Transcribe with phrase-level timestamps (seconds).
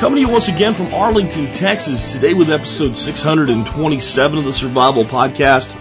[0.00, 5.04] Coming to you once again from Arlington, Texas, today with episode 627 of the Survival
[5.04, 5.72] Podcast.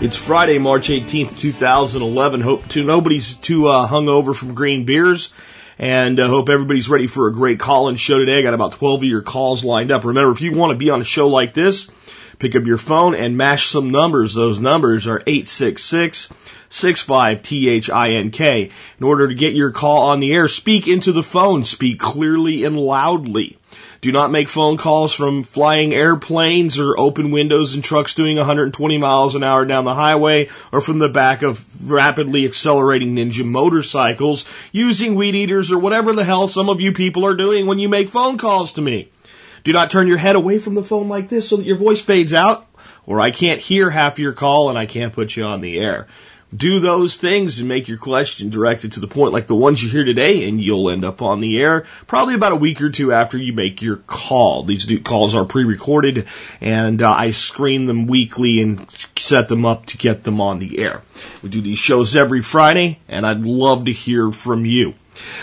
[0.00, 2.40] It's Friday, March 18th, 2011.
[2.40, 5.30] Hope to nobody's too uh, hungover from green beers.
[5.78, 8.38] And uh, hope everybody's ready for a great call-in show today.
[8.38, 10.04] I got about 12 of your calls lined up.
[10.04, 11.90] Remember, if you want to be on a show like this,
[12.38, 14.34] pick up your phone and mash some numbers.
[14.34, 16.32] Those numbers are 866
[16.68, 18.70] 65 T-H-I-N-K.
[18.98, 21.64] In order to get your call on the air, speak into the phone.
[21.64, 23.56] Speak clearly and loudly.
[24.02, 28.98] Do not make phone calls from flying airplanes or open windows in trucks doing 120
[28.98, 34.44] miles an hour down the highway or from the back of rapidly accelerating ninja motorcycles
[34.70, 37.88] using weed eaters or whatever the hell some of you people are doing when you
[37.88, 39.08] make phone calls to me.
[39.66, 42.00] Do not turn your head away from the phone like this so that your voice
[42.00, 42.66] fades out
[43.04, 46.06] or I can't hear half your call and I can't put you on the air
[46.54, 49.90] do those things and make your question directed to the point like the ones you
[49.90, 53.12] hear today and you'll end up on the air probably about a week or two
[53.12, 54.62] after you make your call.
[54.62, 56.26] These calls are pre-recorded
[56.60, 60.78] and uh, I screen them weekly and set them up to get them on the
[60.78, 61.02] air.
[61.42, 64.94] We do these shows every Friday and I'd love to hear from you.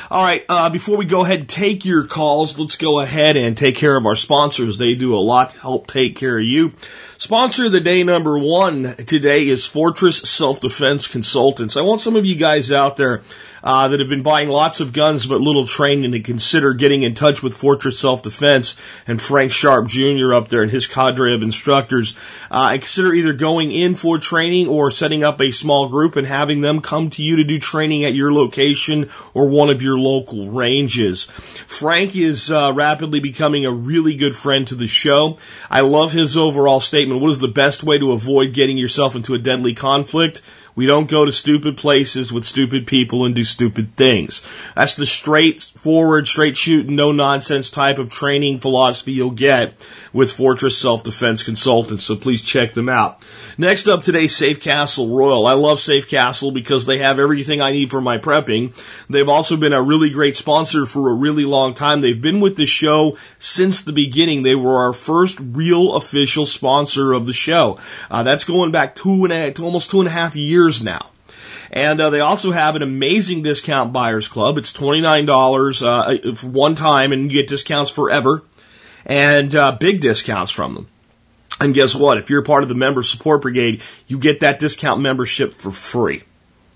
[0.10, 3.58] All right, uh, before we go ahead and take your calls, let's go ahead and
[3.58, 4.78] take care of our sponsors.
[4.78, 6.74] They do a lot to help take care of you.
[7.18, 11.78] Sponsor of the day number one today is Fortress Self Defense Consultants.
[11.78, 13.22] I want some of you guys out there
[13.64, 17.16] uh, that have been buying lots of guns but little training to consider getting in
[17.16, 18.76] touch with Fortress Self Defense
[19.08, 20.34] and Frank Sharp Jr.
[20.34, 22.16] up there and his cadre of instructors.
[22.52, 26.28] Uh, and consider either going in for training or setting up a small group and
[26.28, 29.98] having them come to you to do training at your location or one of your
[29.98, 31.24] local ranges.
[31.24, 35.38] Frank is uh, rapidly becoming a really good friend to the show.
[35.70, 37.22] I love his overall statement.
[37.22, 40.42] What is the best way to avoid getting yourself into a deadly conflict?
[40.76, 44.44] We don't go to stupid places with stupid people and do stupid things.
[44.76, 49.76] That's the straightforward, straight shooting, no nonsense type of training philosophy you'll get
[50.12, 52.06] with Fortress Self Defense Consultants.
[52.06, 53.22] So please check them out.
[53.56, 55.46] Next up today, Safe Castle Royal.
[55.46, 58.74] I love Safe Castle because they have everything I need for my prepping.
[59.10, 62.02] They've also been a really great sponsor for a really long time.
[62.02, 64.42] They've been with the show since the beginning.
[64.42, 67.80] They were our first real official sponsor of the show.
[68.10, 71.10] Uh, that's going back two and a, almost two and a half years now.
[71.72, 74.58] And uh, they also have an amazing discount buyers club.
[74.58, 78.44] It's twenty nine dollars uh, for one time, and you get discounts forever,
[79.06, 80.88] and uh, big discounts from them.
[81.60, 82.18] And guess what?
[82.18, 86.24] If you're part of the member support brigade, you get that discount membership for free.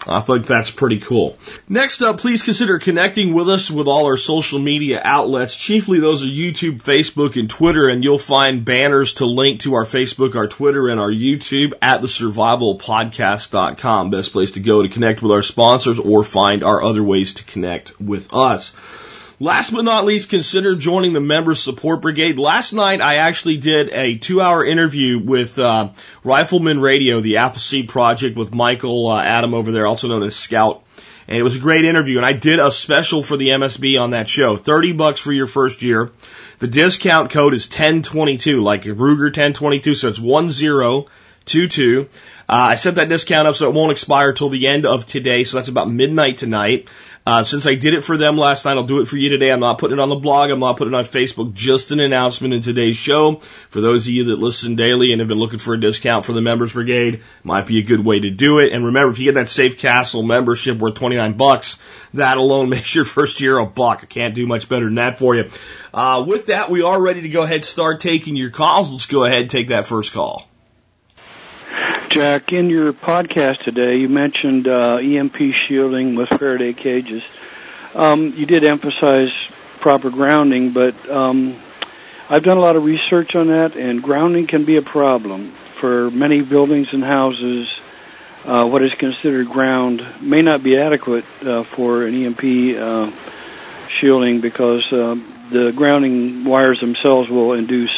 [0.06, 1.38] I think that's pretty cool.
[1.68, 5.56] Next up, please consider connecting with us with all our social media outlets.
[5.56, 9.86] Chiefly those are YouTube, Facebook, and Twitter, and you'll find banners to link to our
[9.86, 14.12] Facebook, our Twitter, and our YouTube at the survivalpodcast.com.
[14.12, 17.44] Best place to go to connect with our sponsors or find our other ways to
[17.44, 18.74] connect with us.
[19.40, 22.40] Last but not least, consider joining the Member Support Brigade.
[22.40, 25.90] Last night, I actually did a two-hour interview with uh,
[26.24, 30.84] Rifleman Radio, the Appleseed Project, with Michael uh, Adam over there, also known as Scout.
[31.28, 32.18] And it was a great interview.
[32.18, 34.58] And I did a special for the MSB on that show.
[34.58, 36.10] 30 bucks for your first year.
[36.58, 42.10] The discount code is 1022, like Ruger 1022, so it's 1022.
[42.50, 45.44] Uh, I set that discount up so it won't expire till the end of today,
[45.44, 46.88] so that's about midnight tonight.
[47.28, 49.52] Uh, since I did it for them last night, I'll do it for you today.
[49.52, 50.50] I'm not putting it on the blog.
[50.50, 51.54] I'm not putting it on Facebook.
[51.54, 53.42] Just an announcement in today's show.
[53.68, 56.32] For those of you that listen daily and have been looking for a discount for
[56.32, 58.72] the Members Brigade, might be a good way to do it.
[58.72, 61.80] And remember, if you get that Safe Castle membership worth 29 bucks,
[62.14, 64.00] that alone makes your first year a buck.
[64.04, 65.50] I can't do much better than that for you.
[65.94, 68.90] Uh, with that, we are ready to go ahead and start taking your calls.
[68.90, 70.48] Let's go ahead and take that first call.
[72.10, 75.36] Jack, in your podcast today, you mentioned uh, EMP
[75.68, 77.22] shielding with Faraday cages.
[77.94, 79.30] Um, you did emphasize
[79.82, 81.56] proper grounding, but um,
[82.30, 85.52] I've done a lot of research on that, and grounding can be a problem
[85.82, 87.68] for many buildings and houses.
[88.46, 93.12] Uh, what is considered ground may not be adequate uh, for an EMP uh,
[94.00, 95.16] shielding because uh,
[95.52, 97.92] the grounding wires themselves will induce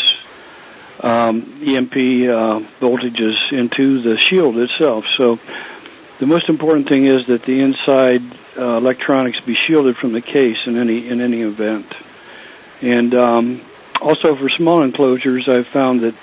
[1.00, 5.06] um, EMP uh, voltages into the shield itself.
[5.18, 5.40] So
[6.19, 8.22] the most important thing is that the inside
[8.57, 11.92] uh, electronics be shielded from the case in any in any event.
[12.81, 13.62] And um,
[14.01, 16.16] also, for small enclosures, I've found that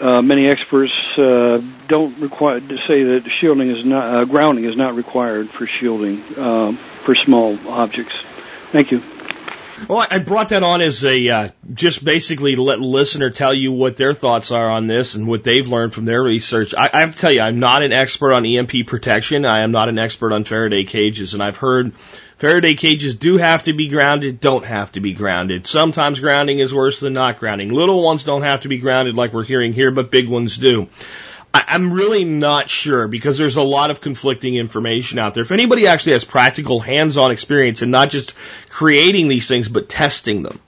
[0.00, 4.76] uh, many experts uh, don't require to say that shielding is not uh, grounding is
[4.76, 6.72] not required for shielding uh,
[7.04, 8.14] for small objects.
[8.70, 9.02] Thank you.
[9.86, 13.96] Well, I brought that on as a uh, just basically let listener tell you what
[13.96, 16.74] their thoughts are on this and what they've learned from their research.
[16.76, 19.44] I, I have to tell you, I'm not an expert on EMP protection.
[19.44, 21.94] I am not an expert on Faraday cages, and I've heard
[22.38, 25.66] Faraday cages do have to be grounded, don't have to be grounded.
[25.66, 27.72] Sometimes grounding is worse than not grounding.
[27.72, 30.88] Little ones don't have to be grounded like we're hearing here, but big ones do.
[31.66, 35.42] I, am really not sure because there's a lot of conflicting information out there.
[35.42, 38.34] If anybody actually has practical hands-on experience and not just
[38.68, 40.60] creating these things, but testing them,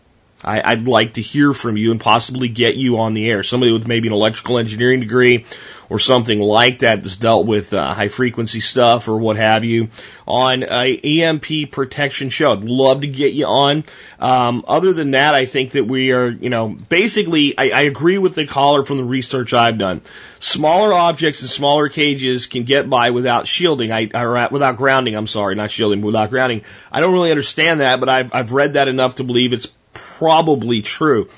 [0.44, 3.42] I, would like to hear from you and possibly get you on the air.
[3.42, 5.44] Somebody with maybe an electrical engineering degree
[5.90, 9.88] or something like that that's dealt with uh, high frequency stuff or what have you
[10.26, 12.52] on a EMP protection show.
[12.52, 13.84] I'd love to get you on.
[14.20, 18.18] Um, other than that, I think that we are, you know, basically, I, I agree
[18.18, 20.00] with the caller from the research I've done.
[20.38, 25.16] Smaller objects and smaller cages can get by without shielding, I, or without grounding.
[25.16, 26.62] I'm sorry, not shielding, without grounding.
[26.92, 30.82] I don't really understand that, but I've, I've read that enough to believe it's probably
[30.82, 31.28] true.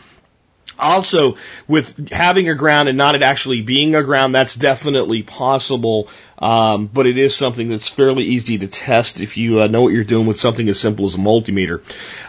[0.79, 1.37] Also,
[1.69, 6.09] with having a ground and not it actually being a ground, that's definitely possible.
[6.39, 9.93] Um, but it is something that's fairly easy to test if you uh, know what
[9.93, 11.83] you're doing with something as simple as a multimeter.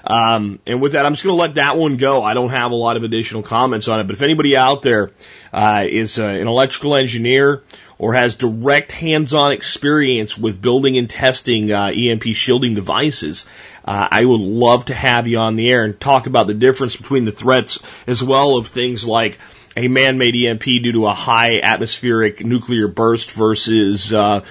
[0.04, 2.22] Um, and with that, I'm just going to let that one go.
[2.22, 4.04] I don't have a lot of additional comments on it.
[4.04, 5.10] But if anybody out there
[5.52, 7.64] uh, is uh, an electrical engineer
[7.98, 13.46] or has direct hands-on experience with building and testing uh, EMP shielding devices,
[13.86, 16.96] uh, I would love to have you on the air and talk about the difference
[16.96, 19.40] between the threats as well of things like
[19.76, 24.44] a man-made EMP due to a high atmospheric nuclear burst versus, uh,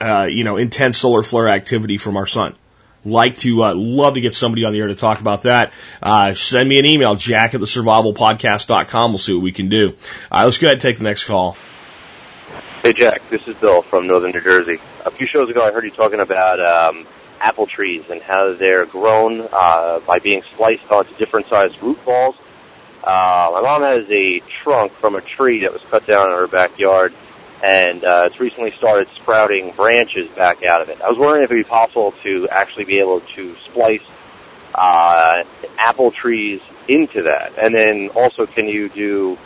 [0.00, 2.54] uh, you know, intense solar flare activity from our sun.
[3.04, 5.72] Like to, uh, love to get somebody on the air to talk about that.
[6.02, 9.12] Uh, send me an email, jack at the survivalpodcast.com.
[9.12, 9.94] We'll see what we can do.
[10.32, 11.56] Let's go ahead and take the next call.
[12.82, 13.28] Hey, Jack.
[13.30, 14.78] This is Bill from Northern New Jersey.
[15.04, 17.06] A few shows ago, I heard you talking about um,
[17.40, 22.36] apple trees and how they're grown uh, by being spliced onto different sized root balls.
[23.02, 26.48] Uh, my mom has a trunk from a tree that was cut down in her
[26.48, 27.14] backyard,
[27.62, 31.00] and uh, it's recently started sprouting branches back out of it.
[31.00, 34.02] I was wondering if it would be possible to actually be able to splice
[34.74, 35.44] uh,
[35.78, 39.38] apple trees into that, and then also can you do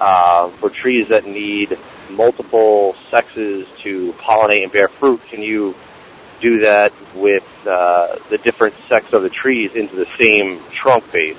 [0.00, 1.78] uh, for trees that need
[2.10, 5.20] multiple sexes to pollinate and bear fruit?
[5.28, 5.74] Can you
[6.44, 11.38] do that with uh, the different sex of the trees into the same trunk base?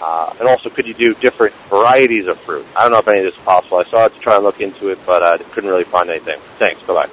[0.00, 2.66] Uh, and also, could you do different varieties of fruit?
[2.74, 3.76] I don't know if any of this is possible.
[3.76, 6.40] I saw it to try and look into it, but I couldn't really find anything.
[6.58, 6.80] Thanks.
[6.82, 7.10] Bye bye.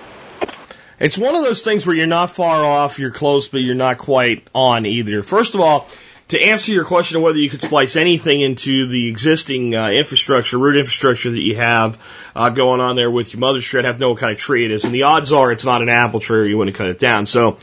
[0.98, 3.98] It's one of those things where you're not far off, you're close, but you're not
[3.98, 5.22] quite on either.
[5.22, 5.90] First of all,
[6.30, 10.58] to answer your question of whether you could splice anything into the existing uh, infrastructure,
[10.58, 11.98] root infrastructure that you have
[12.36, 14.38] uh, going on there with your mother's tree, I'd have to know what kind of
[14.38, 14.84] tree it is.
[14.84, 17.26] And the odds are it's not an apple tree or you wouldn't cut it down.
[17.28, 17.58] So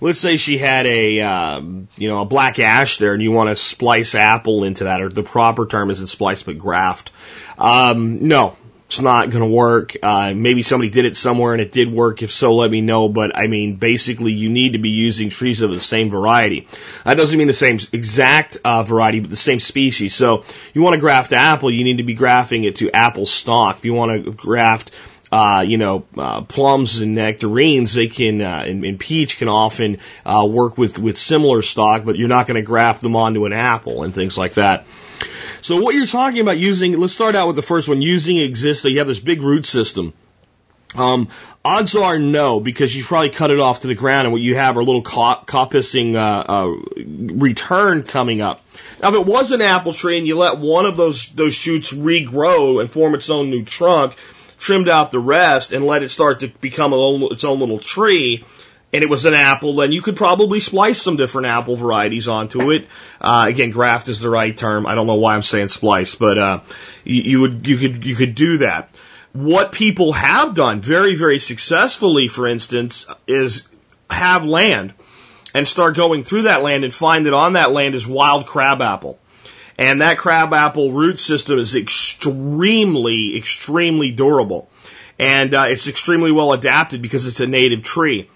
[0.00, 3.50] let's say she had a, um, you know, a black ash there and you want
[3.50, 7.12] to splice apple into that, or the proper term isn't splice but graft.
[7.58, 8.56] Um, no,
[8.90, 9.96] it's not going to work.
[10.02, 12.22] Uh, maybe somebody did it somewhere and it did work.
[12.22, 13.08] If so, let me know.
[13.08, 16.66] But I mean, basically, you need to be using trees of the same variety.
[17.04, 20.16] That doesn't mean the same exact uh, variety, but the same species.
[20.16, 20.42] So
[20.74, 23.76] you want to graft apple, you need to be grafting it to apple stock.
[23.76, 24.90] If you want to graft
[25.30, 29.98] uh, you know, uh, plums and nectarines, they can, uh, and, and peach can often,
[30.26, 33.52] uh, work with, with similar stock, but you're not going to graft them onto an
[33.52, 34.84] apple and things like that.
[35.62, 38.82] So what you're talking about using, let's start out with the first one, using exists,
[38.82, 40.12] so you have this big root system.
[40.94, 41.28] Um,
[41.64, 44.56] odds are no, because you've probably cut it off to the ground, and what you
[44.56, 48.64] have are a little coppicing uh, uh, return coming up.
[49.00, 51.92] Now, if it was an apple tree and you let one of those those shoots
[51.92, 54.16] regrow and form its own new trunk,
[54.58, 58.44] trimmed out the rest, and let it start to become own, its own little tree,
[58.92, 62.70] and it was an apple, then you could probably splice some different apple varieties onto
[62.72, 62.88] it.
[63.20, 64.86] Uh, again, graft is the right term.
[64.86, 66.60] I don't know why I'm saying splice, but uh,
[67.04, 68.94] you, you would you could you could do that.
[69.32, 73.68] What people have done very very successfully, for instance, is
[74.10, 74.92] have land
[75.54, 79.18] and start going through that land and find that on that land is wild crabapple.
[79.78, 84.68] And that crabapple root system is extremely, extremely durable.
[85.18, 88.28] And uh, it's extremely well adapted because it's a native tree.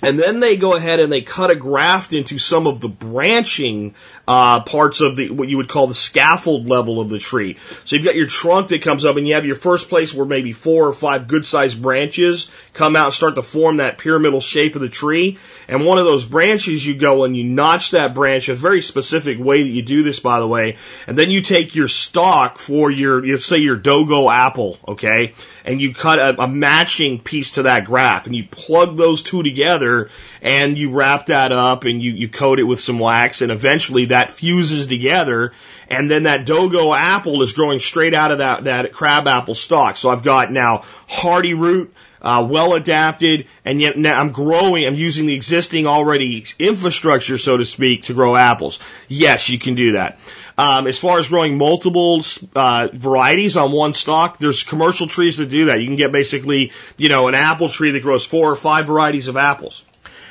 [0.00, 3.94] And then they go ahead and they cut a graft into some of the branching
[4.28, 7.56] uh, parts of the what you would call the scaffold level of the tree.
[7.84, 10.26] So you've got your trunk that comes up, and you have your first place where
[10.26, 14.74] maybe four or five good-sized branches come out and start to form that pyramidal shape
[14.74, 15.38] of the tree.
[15.66, 19.38] And one of those branches, you go and you notch that branch a very specific
[19.38, 20.76] way that you do this, by the way.
[21.06, 25.32] And then you take your stalk for your, let's say your Dolgo apple, okay,
[25.68, 29.42] and you cut a, a matching piece to that graft, and you plug those two
[29.42, 30.08] together,
[30.40, 34.06] and you wrap that up, and you you coat it with some wax, and eventually
[34.06, 35.52] that fuses together,
[35.90, 39.98] and then that Dolgo apple is growing straight out of that that crab apple stalk.
[39.98, 44.94] So I've got now hardy root, uh, well adapted, and yet now I'm growing, I'm
[44.94, 48.80] using the existing already infrastructure, so to speak, to grow apples.
[49.08, 50.18] Yes, you can do that.
[50.56, 52.22] Um, as far as growing multiple
[52.56, 55.80] uh, varieties on one stock, there's commercial trees that do that.
[55.80, 59.28] You can get basically, you know, an apple tree that grows four or five varieties
[59.28, 59.84] of apples.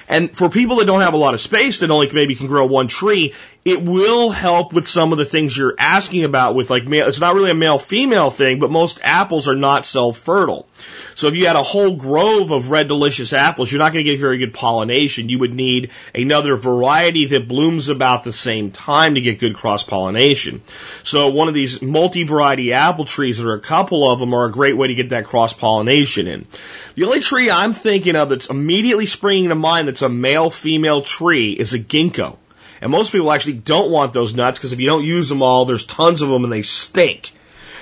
[0.10, 2.66] And for people that don't have a lot of space that only maybe can grow
[2.66, 3.34] one tree,
[3.68, 7.20] it will help with some of the things you're asking about with like male, it's
[7.20, 10.70] not really a male female thing, but most apples are not self fertile.
[11.16, 14.10] So if you had a whole grove of red delicious apples, you're not going to
[14.10, 15.28] get very good pollination.
[15.28, 19.84] You would need another variety that blooms about the same time to get good cross
[19.84, 20.62] pollination.
[21.04, 24.52] So one of these multi variety apple trees, or a couple of them, are a
[24.52, 26.48] great way to get that cross pollination in.
[26.96, 31.02] The only tree I'm thinking of that's immediately springing to mind that's a male female
[31.02, 32.38] tree is a ginkgo.
[32.82, 35.66] And most people actually don't want those nuts because if you don't use them all,
[35.66, 37.32] there's tons of them and they stink.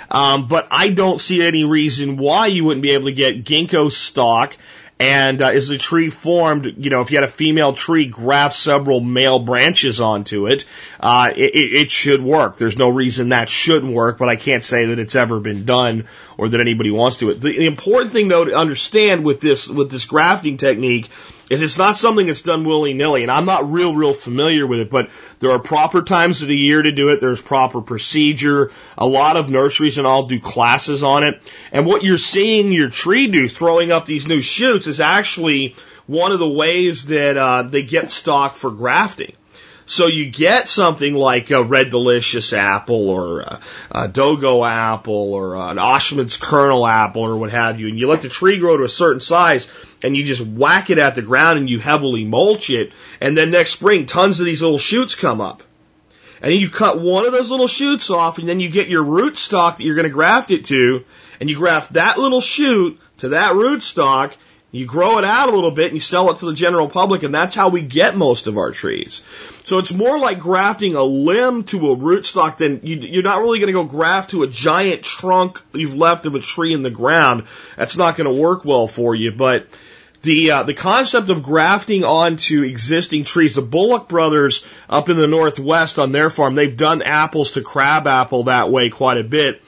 [0.10, 3.92] Um, but I don't see any reason why you wouldn't be able to get ginkgo
[3.92, 4.56] stock.
[4.98, 6.76] And uh, is the tree formed?
[6.78, 10.64] You know, if you had a female tree graft several male branches onto it,
[11.02, 12.58] uh, it, it should work.
[12.58, 16.08] There's no reason that shouldn't work, but I can't say that it's ever been done
[16.38, 17.26] or that anybody wants to.
[17.26, 17.42] Do it.
[17.42, 21.10] The, the important thing, though, to understand with this with this grafting technique
[21.50, 24.80] is it's not something that's done willy nilly, and I'm not real, real familiar with
[24.80, 25.10] it, but
[25.40, 27.22] there are proper times of the year to do it.
[27.22, 28.72] There's proper procedure.
[28.98, 31.42] A lot of nurseries and all do classes on it.
[31.72, 35.76] And what you're seeing your tree do, throwing up these new shoots, is actually
[36.08, 39.34] one of the ways that uh, they get stock for grafting.
[39.88, 43.60] So you get something like a red delicious apple or a,
[43.92, 48.24] a Dolgo apple or an Ashmead's Kernel apple or what have you, and you let
[48.24, 49.68] the tree grow to a certain size
[50.06, 53.50] and you just whack it at the ground and you heavily mulch it, and then
[53.50, 55.64] next spring tons of these little shoots come up.
[56.42, 59.36] And you cut one of those little shoots off and then you get your root
[59.36, 61.04] stock that you're going to graft it to,
[61.40, 64.38] and you graft that little shoot to that root stock,
[64.72, 67.24] you grow it out a little bit and you sell it to the general public,
[67.24, 69.24] and that's how we get most of our trees.
[69.64, 73.60] So it's more like grafting a limb to a rootstock than you, you're not really
[73.60, 76.92] going to go graft to a giant trunk you've left of a tree in the
[76.92, 77.46] ground.
[77.78, 79.32] That's not going to work well for you.
[79.32, 79.68] But
[80.26, 85.28] the uh, the concept of grafting onto existing trees, the Bullock brothers up in the
[85.28, 89.62] northwest on their farm, they've done apples to crab apple that way quite a bit.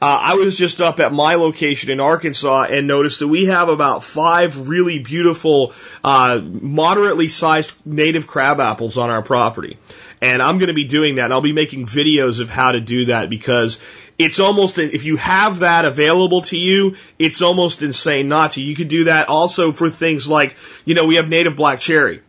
[0.00, 3.68] Uh, I was just up at my location in Arkansas and noticed that we have
[3.68, 9.78] about five really beautiful, uh, moderately sized native crab apples on our property.
[10.24, 11.24] And I'm going to be doing that.
[11.24, 13.78] And I'll be making videos of how to do that because
[14.16, 18.62] it's almost, if you have that available to you, it's almost insane not to.
[18.62, 22.22] You could do that also for things like, you know, we have native black cherry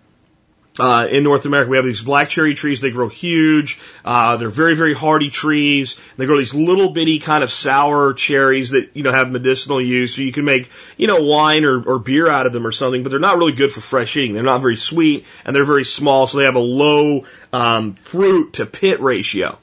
[0.78, 2.82] uh, in North America, we have these black cherry trees.
[2.82, 3.80] They grow huge.
[4.04, 6.00] Uh, they're very, very hardy trees.
[6.18, 10.16] They grow these little bitty kind of sour cherries that, you know, have medicinal use.
[10.16, 13.04] So you can make, you know, wine or, or beer out of them or something,
[13.04, 14.34] but they're not really good for fresh eating.
[14.34, 16.28] They're not very sweet and they're very small.
[16.28, 19.58] So they have a low, um, fruit to pit ratio.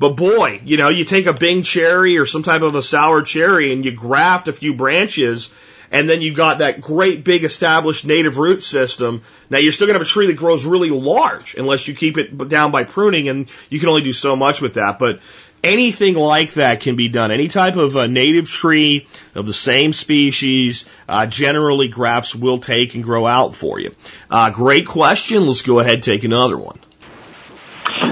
[0.00, 3.22] But boy, you know, you take a Bing cherry or some type of a sour
[3.22, 5.50] cherry and you graft a few branches
[5.90, 9.22] and then you've got that great big established native root system.
[9.50, 12.18] Now you're still going to have a tree that grows really large unless you keep
[12.18, 14.98] it down by pruning, and you can only do so much with that.
[14.98, 15.20] But
[15.62, 17.30] anything like that can be done.
[17.30, 22.94] Any type of a native tree of the same species, uh, generally grafts will take
[22.94, 23.94] and grow out for you.
[24.30, 25.46] Uh, great question.
[25.46, 26.78] Let's go ahead and take another one.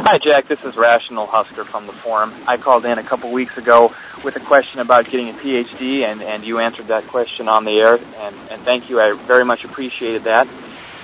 [0.08, 0.46] Hi, Jack.
[0.46, 2.32] This is Rational Husker from the forum.
[2.46, 6.22] I called in a couple weeks ago with a question about getting a PhD, and,
[6.22, 9.00] and you answered that question on the air, and, and thank you.
[9.00, 10.46] I very much appreciated that.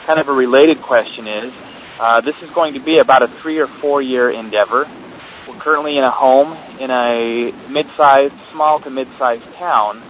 [0.06, 1.52] Kind of a related question is,
[1.98, 4.88] uh, this is going to be about a three or four year endeavor.
[5.48, 10.00] We're currently in a home in a mid-sized, small to mid-sized town,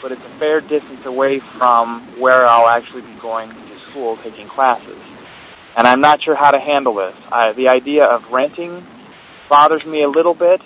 [0.00, 4.48] but it's a fair distance away from where I'll actually be going to school taking
[4.48, 4.96] classes
[5.76, 7.14] and I'm not sure how to handle this.
[7.30, 8.86] I, the idea of renting
[9.48, 10.60] bothers me a little bit,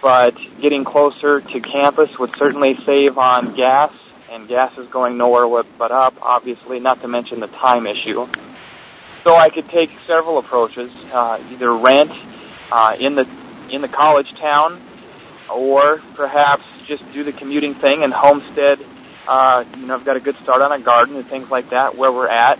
[0.00, 3.92] but getting closer to campus would certainly save on gas
[4.30, 8.26] and gas is going nowhere but up, obviously, not to mention the time issue.
[9.24, 12.10] So I could take several approaches, uh, either rent
[12.70, 13.28] uh, in the
[13.70, 14.82] in the college town,
[15.52, 18.84] or perhaps just do the commuting thing and homestead.
[19.28, 21.96] Uh, you know, I've got a good start on a garden and things like that
[21.96, 22.58] where we're at,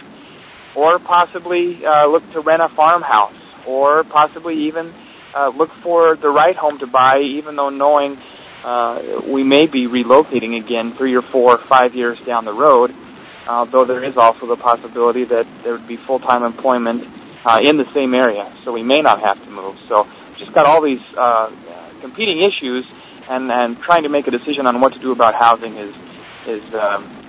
[0.75, 3.37] or possibly uh, look to rent a farmhouse,
[3.67, 4.93] or possibly even
[5.35, 8.19] uh, look for the right home to buy, even though knowing
[8.65, 12.95] uh, we may be relocating again three or four or five years down the road.
[13.47, 17.03] Uh, there is also the possibility that there would be full-time employment
[17.45, 19.77] uh, in the same area, so we may not have to move.
[19.89, 20.07] So
[20.39, 21.51] just got all these uh,
[22.01, 22.87] competing issues,
[23.29, 25.95] and and trying to make a decision on what to do about housing is
[26.47, 27.27] is um,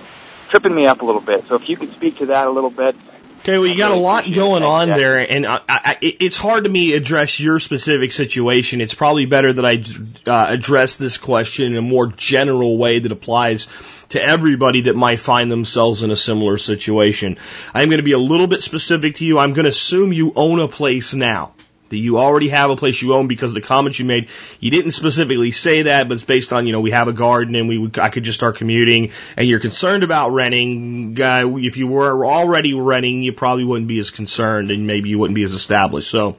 [0.49, 1.45] tripping me up a little bit.
[1.47, 2.95] So if you could speak to that a little bit,
[3.43, 6.69] Okay, well, you got a lot going on there, and I, I, it's hard to
[6.69, 8.79] me address your specific situation.
[8.79, 9.83] It's probably better that I
[10.25, 13.67] uh, address this question in a more general way that applies
[14.09, 17.35] to everybody that might find themselves in a similar situation.
[17.73, 19.39] I'm going to be a little bit specific to you.
[19.39, 21.53] I'm going to assume you own a place now
[21.93, 24.27] that you already have a place you own because of the comments you made,
[24.59, 27.55] you didn't specifically say that, but it's based on, you know, we have a garden
[27.55, 31.21] and we would, I could just start commuting and you're concerned about renting.
[31.21, 35.19] Uh, if you were already renting, you probably wouldn't be as concerned and maybe you
[35.19, 36.09] wouldn't be as established.
[36.09, 36.37] So,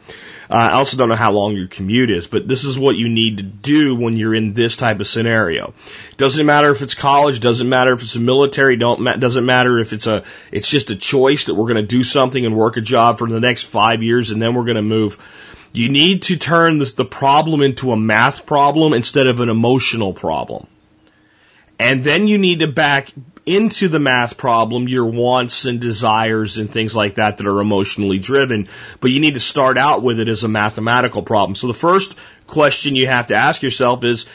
[0.50, 3.08] uh, I also don't know how long your commute is, but this is what you
[3.08, 5.74] need to do when you're in this type of scenario.
[6.16, 9.92] Doesn't matter if it's college, doesn't matter if it's a military, don't doesn't matter if
[9.92, 10.22] it's a
[10.52, 13.28] it's just a choice that we're going to do something and work a job for
[13.28, 15.18] the next 5 years and then we're going to move.
[15.72, 20.12] You need to turn this, the problem into a math problem instead of an emotional
[20.12, 20.68] problem.
[21.80, 23.12] And then you need to back
[23.46, 28.18] into the math problem your wants and desires and things like that that are emotionally
[28.18, 28.68] driven,
[29.00, 31.54] but you need to start out with it as a mathematical problem.
[31.54, 32.14] So the first
[32.46, 34.26] question you have to ask yourself is,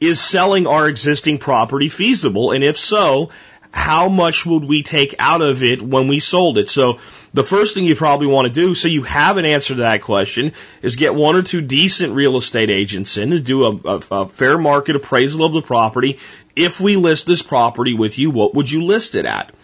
[0.00, 2.52] is selling our existing property feasible?
[2.52, 3.30] And if so,
[3.70, 6.68] how much would we take out of it when we sold it?
[6.68, 6.98] So
[7.34, 10.02] the first thing you probably want to do, so you have an answer to that
[10.02, 14.00] question, is get one or two decent real estate agents in to do a, a,
[14.10, 16.18] a fair market appraisal of the property.
[16.56, 19.54] If we list this property with you, what would you list it at?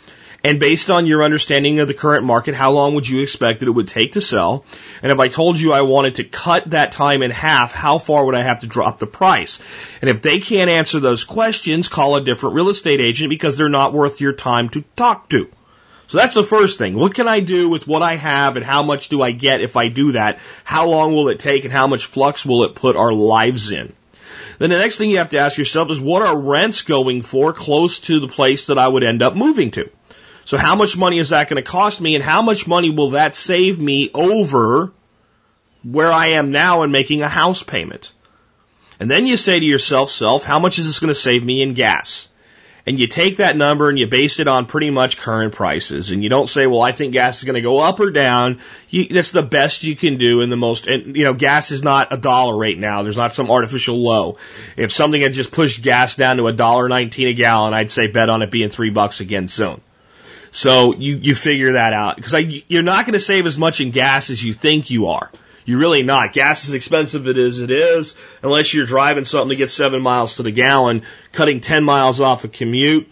[0.44, 3.68] And based on your understanding of the current market, how long would you expect that
[3.68, 4.66] it would take to sell?
[5.02, 8.26] And if I told you I wanted to cut that time in half, how far
[8.26, 9.58] would I have to drop the price?
[10.02, 13.70] And if they can't answer those questions, call a different real estate agent because they're
[13.70, 15.48] not worth your time to talk to.
[16.08, 16.94] So that's the first thing.
[16.94, 19.78] What can I do with what I have and how much do I get if
[19.78, 20.40] I do that?
[20.62, 23.94] How long will it take and how much flux will it put our lives in?
[24.58, 27.54] Then the next thing you have to ask yourself is what are rents going for
[27.54, 29.90] close to the place that I would end up moving to?
[30.44, 33.10] So how much money is that going to cost me and how much money will
[33.10, 34.92] that save me over
[35.82, 38.12] where I am now in making a house payment?
[39.00, 41.62] And then you say to yourself, self, how much is this going to save me
[41.62, 42.28] in gas?
[42.86, 46.10] And you take that number and you base it on pretty much current prices.
[46.10, 48.60] And you don't say, well, I think gas is going to go up or down.
[48.90, 51.82] You, that's the best you can do in the most, and you know, gas is
[51.82, 53.02] not a dollar right now.
[53.02, 54.36] There's not some artificial low.
[54.76, 58.06] If something had just pushed gas down to a dollar nineteen a gallon, I'd say
[58.06, 59.80] bet on it being three bucks again soon.
[60.54, 62.32] So you, you figure that out because
[62.68, 65.28] you're not going to save as much in gas as you think you are.
[65.64, 66.32] You're really not.
[66.32, 70.44] Gas is expensive as it is, unless you're driving something to get seven miles to
[70.44, 73.10] the gallon, cutting 10 miles off a commute.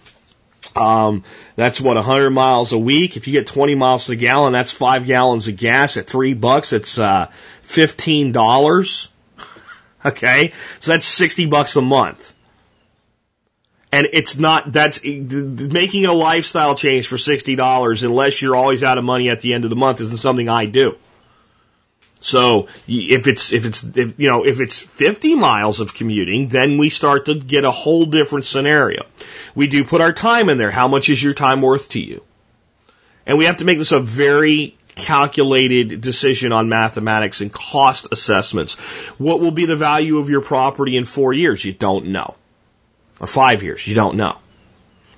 [0.76, 1.24] Um,
[1.57, 3.16] that's what, 100 miles a week.
[3.16, 6.35] If you get 20 miles to the gallon, that's five gallons of gas at three
[6.35, 6.72] bucks.
[6.72, 7.28] It's, uh,
[7.64, 9.09] $15.
[10.05, 10.52] Okay.
[10.81, 12.35] So that's 60 bucks a month.
[13.94, 19.05] And it's not, that's making a lifestyle change for $60 unless you're always out of
[19.05, 20.96] money at the end of the month isn't something I do.
[22.20, 26.78] So if it's, if it's, if, you know, if it's 50 miles of commuting, then
[26.78, 29.05] we start to get a whole different scenario.
[29.55, 30.70] We do put our time in there.
[30.70, 32.22] How much is your time worth to you?
[33.26, 38.74] And we have to make this a very calculated decision on mathematics and cost assessments.
[39.18, 41.62] What will be the value of your property in four years?
[41.62, 42.37] You don't know
[43.22, 43.87] or five years.
[43.87, 44.37] You don't know.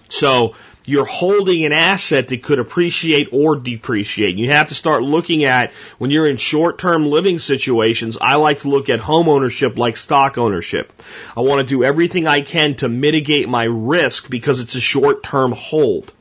[0.09, 4.37] So you're holding an asset that could appreciate or depreciate.
[4.37, 8.19] You have to start looking at when you're in short-term living situations.
[8.21, 10.93] I like to look at home ownership like stock ownership.
[11.35, 15.53] I want to do everything I can to mitigate my risk because it's a short-term
[15.53, 16.13] hold.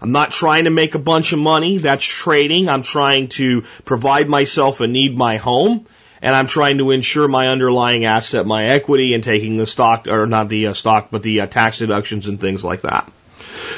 [0.00, 1.76] I'm not trying to make a bunch of money.
[1.76, 2.68] That's trading.
[2.68, 5.86] I'm trying to provide myself a need my home
[6.22, 10.26] and I'm trying to insure my underlying asset, my equity, and taking the stock, or
[10.26, 13.10] not the uh, stock, but the uh, tax deductions and things like that.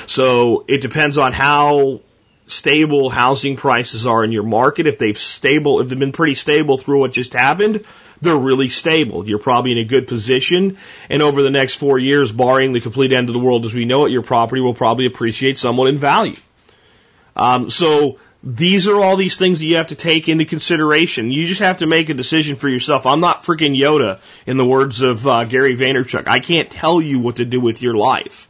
[0.07, 2.01] So it depends on how
[2.47, 4.87] stable housing prices are in your market.
[4.87, 7.85] If they've stable, if they've been pretty stable through what just happened,
[8.21, 9.29] they're really stable.
[9.29, 10.79] You're probably in a good position.
[11.09, 13.85] And over the next four years, barring the complete end of the world as we
[13.85, 16.37] know it, your property will probably appreciate somewhat in value.
[17.37, 21.33] Um, so these are all these things that you have to take into consideration.
[21.33, 23.05] You just have to make a decision for yourself.
[23.07, 26.29] I'm not freaking Yoda, in the words of uh, Gary Vaynerchuk.
[26.29, 28.49] I can't tell you what to do with your life.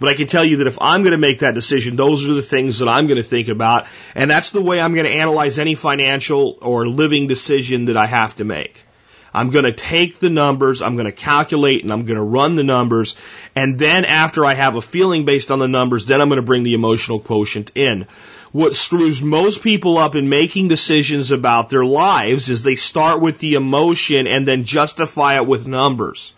[0.00, 2.34] But I can tell you that if I'm going to make that decision, those are
[2.34, 3.86] the things that I'm going to think about.
[4.16, 8.06] And that's the way I'm going to analyze any financial or living decision that I
[8.06, 8.84] have to make.
[9.32, 12.54] I'm going to take the numbers, I'm going to calculate, and I'm going to run
[12.54, 13.16] the numbers.
[13.56, 16.46] And then after I have a feeling based on the numbers, then I'm going to
[16.46, 18.06] bring the emotional quotient in.
[18.54, 23.40] What screws most people up in making decisions about their lives is they start with
[23.40, 26.32] the emotion and then justify it with numbers.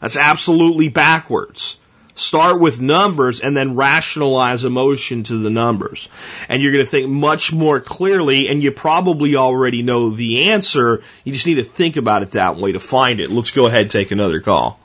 [0.00, 1.76] That's absolutely backwards.
[2.14, 6.08] Start with numbers and then rationalize emotion to the numbers.
[6.48, 11.02] And you're going to think much more clearly and you probably already know the answer.
[11.24, 13.32] You just need to think about it that way to find it.
[13.32, 14.78] Let's go ahead and take another call.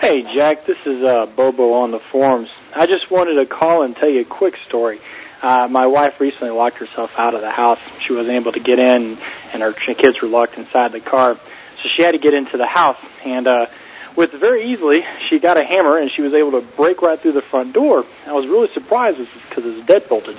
[0.00, 2.48] Hey, Jack, this is uh, Bobo on the forums.
[2.74, 5.00] I just wanted to call and tell you a quick story.
[5.42, 7.78] Uh, my wife recently locked herself out of the house.
[8.06, 9.18] She wasn't able to get in,
[9.52, 11.34] and her kids were locked inside the car.
[11.82, 13.66] So she had to get into the house, and uh,
[14.16, 17.32] with very easily, she got a hammer and she was able to break right through
[17.32, 18.04] the front door.
[18.26, 20.36] I was really surprised because it was dead bolted.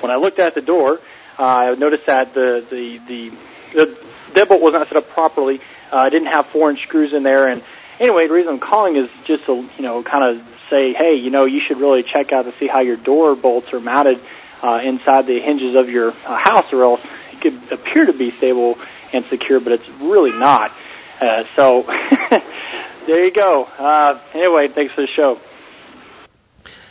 [0.00, 1.00] When I looked at the door,
[1.38, 3.32] uh, I noticed that the the the,
[3.72, 3.98] the
[4.34, 5.60] deadbolt was not set up properly.
[5.92, 7.62] Uh, I didn't have four inch screws in there, and
[7.98, 11.30] anyway, the reason I'm calling is just to you know kind of say, hey, you
[11.30, 14.20] know, you should really check out to see how your door bolts are mounted
[14.64, 17.00] uh, inside the hinges of your uh, house, or else
[17.32, 18.78] it could appear to be stable
[19.12, 20.72] and secure, but it's really not.
[21.20, 21.82] Uh, so
[23.06, 23.64] there you go.
[23.64, 25.38] Uh, anyway, thanks for the show.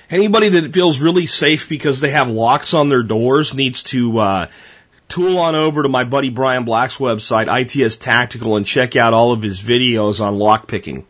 [0.07, 4.47] Anybody that feels really safe because they have locks on their doors needs to uh,
[5.09, 9.31] tool on over to my buddy Bryan Black's website, ITS Tactical, and check out all
[9.31, 11.07] of his videos on lock picking.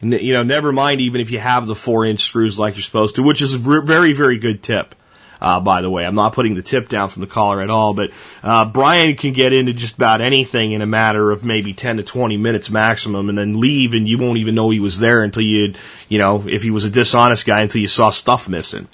[0.00, 3.16] You know, never mind even if you have the four inch screws like you're supposed
[3.16, 4.94] to, which is a very, very good tip
[5.40, 6.04] uh, by the way.
[6.04, 8.10] I'm not putting the tip down from the caller at all, but
[8.42, 12.02] uh, Bryan can get into just about anything in a matter of maybe 10 to
[12.02, 15.42] 20 minutes maximum and then leave and you won't even know he was there until
[15.42, 18.88] you'd, you know, if he was a dishonest guy until you saw stuff missing.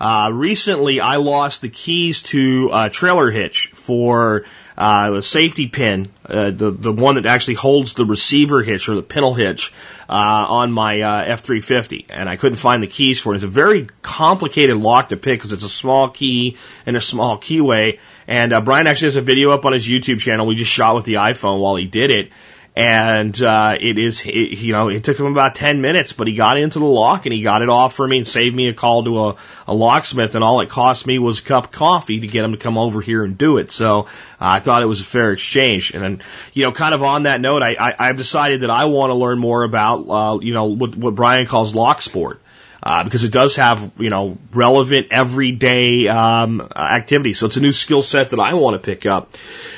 [0.00, 4.44] Uh, recently, I lost the keys to a trailer hitch for
[4.76, 8.96] uh, a safety pin, uh, the the one that actually holds the receiver hitch or
[8.96, 9.72] the pintle hitch
[10.08, 13.36] uh, on my uh, F350, and I couldn't find the keys for it.
[13.36, 16.56] It's a very complicated lock to pick because it's a small key
[16.86, 18.00] and a small keyway.
[18.26, 20.46] And uh, Bryan actually has a video up on his YouTube channel.
[20.46, 22.30] We just shot with the iPhone while he did it,
[22.76, 26.34] and uh, it is it, you know it took him about ten minutes, but he
[26.34, 28.74] got into the lock and he got it off for me and saved me a
[28.74, 29.36] call to a,
[29.68, 32.52] a locksmith, and all it cost me was a cup of coffee to get him
[32.52, 33.70] to come over here and do it.
[33.70, 34.06] So uh,
[34.40, 35.92] I thought it was a fair exchange.
[35.92, 38.86] And then you know, kind of on that note, I, I I've decided that I
[38.86, 42.40] want to learn more about uh, you know what what Bryan calls lock sport
[42.84, 47.32] uh, because it does have you know relevant everyday um, activity.
[47.32, 49.32] So it's a new skill set that I want to pick up.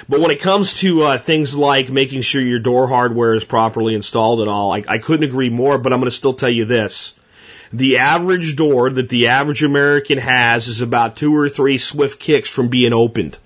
[0.09, 3.95] But when it comes to uh, things like making sure your door hardware is properly
[3.95, 5.79] installed and all, I, I couldn't agree more.
[5.79, 7.15] But I'm going to still tell you this.
[7.73, 12.51] The average door that the average American has is about two or three swift kicks
[12.51, 13.39] from being opened.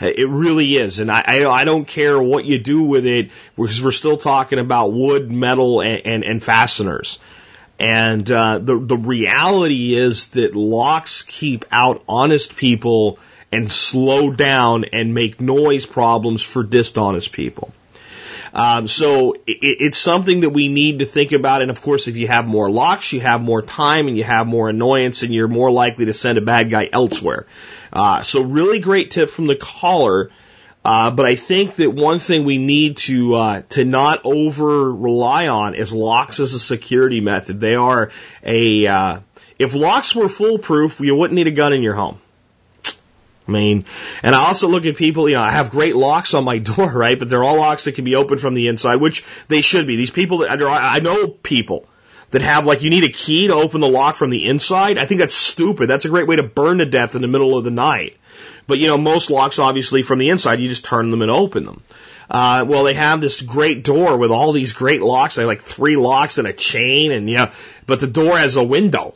[0.00, 3.82] It really is, and I, I I don't care what you do with it because
[3.82, 7.18] we're still talking about wood, metal, and, and, and fasteners.
[7.78, 13.18] And uh, the the reality is that locks keep out honest people
[13.52, 17.72] and slow down and make noise problems for dishonest people.
[18.52, 21.62] Um, so it, it's something that we need to think about.
[21.62, 24.46] And of course, if you have more locks, you have more time and you have
[24.46, 27.46] more annoyance, and you're more likely to send a bad guy elsewhere.
[27.92, 30.30] Uh, so really great tip from the caller
[30.88, 35.48] uh, but I think that one thing we need to uh, to not over rely
[35.48, 37.60] on is locks as a security method.
[37.60, 38.10] They are
[38.42, 39.20] a uh,
[39.58, 42.18] if locks were foolproof, you wouldn't need a gun in your home.
[42.86, 43.84] I mean,
[44.22, 46.90] and I also look at people, you know, I have great locks on my door,
[46.90, 47.18] right?
[47.18, 49.96] But they're all locks that can be opened from the inside, which they should be.
[49.96, 51.86] These people that I know people
[52.30, 54.96] that have like you need a key to open the lock from the inside.
[54.96, 55.90] I think that's stupid.
[55.90, 58.16] That's a great way to burn to death in the middle of the night.
[58.68, 61.64] But you know, most locks obviously from the inside, you just turn them and open
[61.64, 61.82] them.
[62.30, 65.34] Uh, well, they have this great door with all these great locks.
[65.34, 67.52] They have like three locks and a chain and yeah,
[67.86, 69.14] but the door has a window.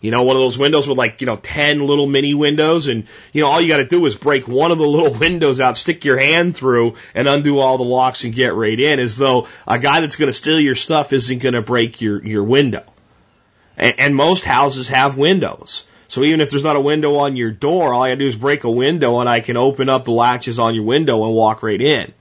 [0.00, 3.06] You know, one of those windows with like, you know, 10 little mini windows and,
[3.32, 6.04] you know, all you gotta do is break one of the little windows out, stick
[6.04, 9.78] your hand through and undo all the locks and get right in as though a
[9.78, 12.82] guy that's gonna steal your stuff isn't gonna break your, your window.
[13.76, 15.84] And, and most houses have windows.
[16.08, 18.36] So even if there's not a window on your door, all I gotta do is
[18.36, 21.62] break a window and I can open up the latches on your window and walk
[21.62, 22.12] right in.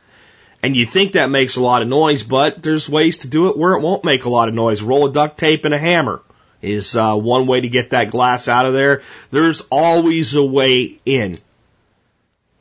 [0.62, 3.58] And you think that makes a lot of noise, but there's ways to do it
[3.58, 4.84] where it won't make a lot of noise.
[4.84, 6.22] Roll a duct tape and a hammer
[6.62, 9.04] is uh, one way to get that glass out of there.
[9.32, 11.38] There's always a way in.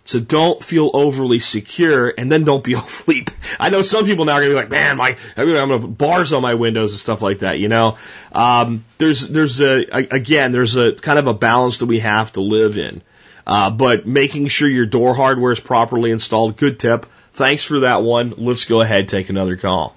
[0.06, 3.26] So don't feel overly secure and then don't be overly.
[3.60, 6.42] I know some people now are to be like, man, my, I'm put bars on
[6.42, 7.98] my windows and stuff like that, you know?
[8.32, 12.40] Um, there's, there's a, again, there's a kind of a balance that we have to
[12.40, 13.02] live in.
[13.46, 17.06] Uh, but making sure your door hardware is properly installed, good tip.
[17.32, 18.34] Thanks for that one.
[18.38, 19.94] Let's go ahead, take another call.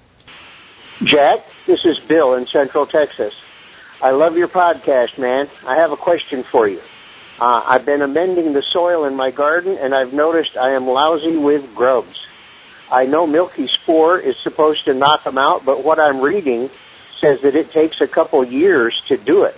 [1.02, 3.34] Jack, this is Bill in Central Texas.
[4.02, 5.48] I love your podcast, man.
[5.66, 6.80] I have a question for you.
[7.40, 11.36] Uh, I've been amending the soil in my garden and I've noticed I am lousy
[11.36, 12.26] with grubs.
[12.90, 16.68] I know Milky Spore is supposed to knock them out, but what I'm reading
[17.18, 19.56] says that it takes a couple years to do it.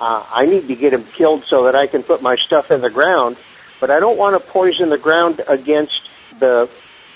[0.00, 2.80] Uh, I need to get them killed so that I can put my stuff in
[2.80, 3.36] the ground,
[3.80, 6.00] but I don't want to poison the ground against
[6.38, 6.70] the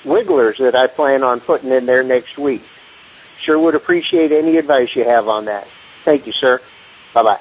[0.05, 2.63] wigglers that I plan on putting in there next week.
[3.45, 5.67] Sure would appreciate any advice you have on that.
[6.05, 6.61] Thank you, sir.
[7.15, 7.41] Bye bye.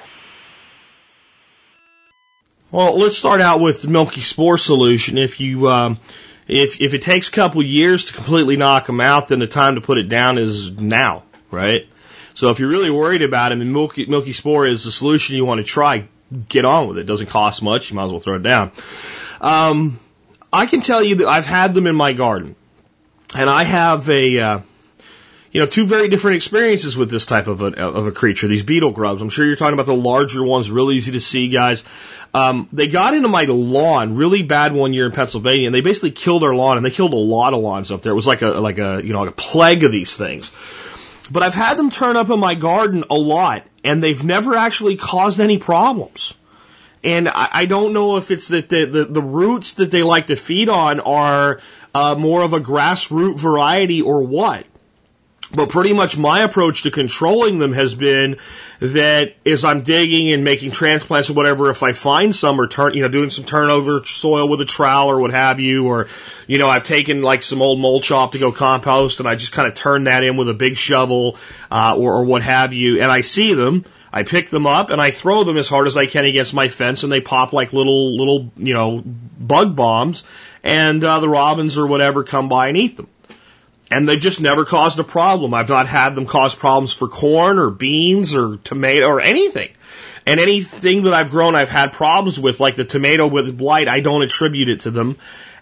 [2.76, 5.16] Well, let's start out with the Milky Spore solution.
[5.16, 5.98] If you um,
[6.46, 9.76] if if it takes a couple years to completely knock them out, then the time
[9.76, 11.88] to put it down is now, right?
[12.34, 15.46] So if you're really worried about them, and Milky, Milky Spore is the solution you
[15.46, 16.06] want to try,
[16.50, 17.00] get on with it.
[17.00, 17.88] It doesn't cost much.
[17.88, 18.72] You might as well throw it down.
[19.40, 19.98] Um,
[20.52, 22.56] I can tell you that I've had them in my garden,
[23.34, 24.60] and I have a uh,
[25.56, 28.62] you know, two very different experiences with this type of a, of a creature, these
[28.62, 29.22] beetle grubs.
[29.22, 31.82] I'm sure you're talking about the larger ones, really easy to see, guys.
[32.36, 36.10] Um, they got into my lawn really bad one year in Pennsylvania, and they basically
[36.10, 38.12] killed our lawn, and they killed a lot of lawns up there.
[38.12, 40.52] It was like a like a you know like a plague of these things.
[41.30, 44.96] But I've had them turn up in my garden a lot, and they've never actually
[44.96, 46.34] caused any problems.
[47.02, 50.26] And I, I don't know if it's that the, the, the roots that they like
[50.26, 51.62] to feed on are
[51.94, 54.66] uh, more of a grass root variety or what.
[55.56, 58.36] But pretty much my approach to controlling them has been
[58.80, 62.92] that as I'm digging and making transplants or whatever, if I find some or turn,
[62.92, 66.08] you know, doing some turnover soil with a trowel or what have you, or,
[66.46, 69.52] you know, I've taken like some old mulch off to go compost and I just
[69.52, 71.38] kind of turn that in with a big shovel,
[71.70, 75.00] uh, or, or what have you, and I see them, I pick them up and
[75.00, 77.72] I throw them as hard as I can against my fence and they pop like
[77.72, 80.24] little, little, you know, bug bombs
[80.62, 83.08] and, uh, the robins or whatever come by and eat them
[83.90, 85.54] and they've just never caused a problem.
[85.54, 89.70] I've not had them cause problems for corn or beans or tomato or anything.
[90.26, 93.86] And anything that I've grown, I've had problems with, like the tomato with blight.
[93.86, 95.16] I don't attribute it to them.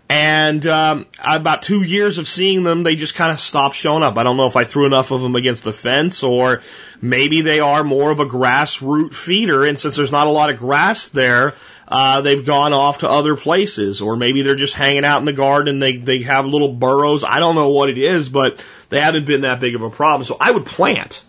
[0.09, 4.19] And um, about two years of seeing them, they just kind of stopped showing up.
[4.19, 6.63] I don't know if I threw enough of them against the fence, or
[7.01, 9.65] maybe they are more of a grass root feeder.
[9.65, 11.55] And since there's not a lot of grass there,
[11.89, 15.33] uh, they've gone off to other places, or maybe they're just hanging out in the
[15.33, 15.79] garden.
[15.79, 17.25] They they have little burrows.
[17.25, 20.25] I don't know what it is, but they haven't been that big of a problem.
[20.25, 21.23] So I would plant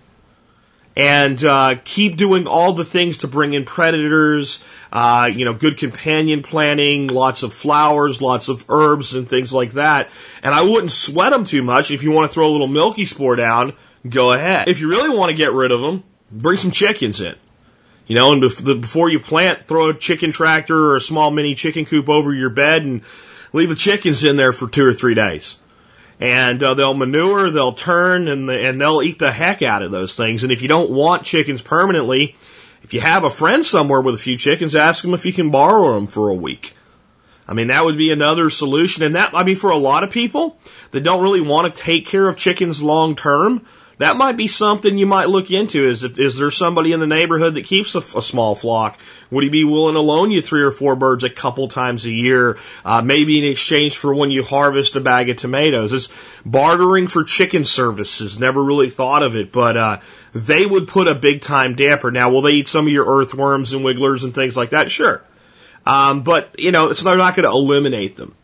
[0.96, 4.64] and uh, keep doing all the things to bring in predators.
[4.96, 9.74] Uh, you know, good companion planting, lots of flowers, lots of herbs, and things like
[9.74, 10.10] that.
[10.42, 11.92] And I wouldn't sweat them too much.
[11.92, 13.74] If you want to throw a little milky spore down,
[14.08, 14.70] go ahead.
[14.70, 17.36] If you really want to get rid of them, bring some chickens in.
[18.08, 18.42] You know, and
[18.82, 22.50] before you plant, throw a chicken tractor or a small mini chicken coop over your
[22.50, 23.02] bed and
[23.52, 25.58] leave the chickens in there for two or three days.
[26.22, 30.16] And uh, they'll manure, they'll turn, and, and they'll eat the heck out of those
[30.16, 30.44] things.
[30.44, 32.38] And if you don't want chickens permanently,
[32.86, 35.50] if you have a friend somewhere with a few chickens, ask them if you can
[35.50, 36.76] borrow them for a week.
[37.48, 39.02] I mean, that would be another solution.
[39.02, 40.60] And that, I mean, for a lot of people
[40.92, 43.66] that don't really want to take care of chickens long term,
[43.98, 45.86] that might be something you might look into.
[45.86, 49.00] Is if, is there somebody in the neighborhood that keeps a, a, small flock?
[49.32, 52.12] Would he be willing to loan you three or four birds a couple times a
[52.12, 55.94] year, uh, maybe in exchange for when you harvest a bag of tomatoes?
[55.94, 56.10] It's
[56.46, 58.38] bartering for chicken services.
[58.38, 60.00] Never really thought of it, but uh,
[60.34, 62.12] they would put a big time damper.
[62.12, 64.92] Now, will they eat some of your earthworms and wigglers and things like that?
[64.92, 65.24] Sure,
[65.86, 68.36] um, but you know, it's they're not going to eliminate them.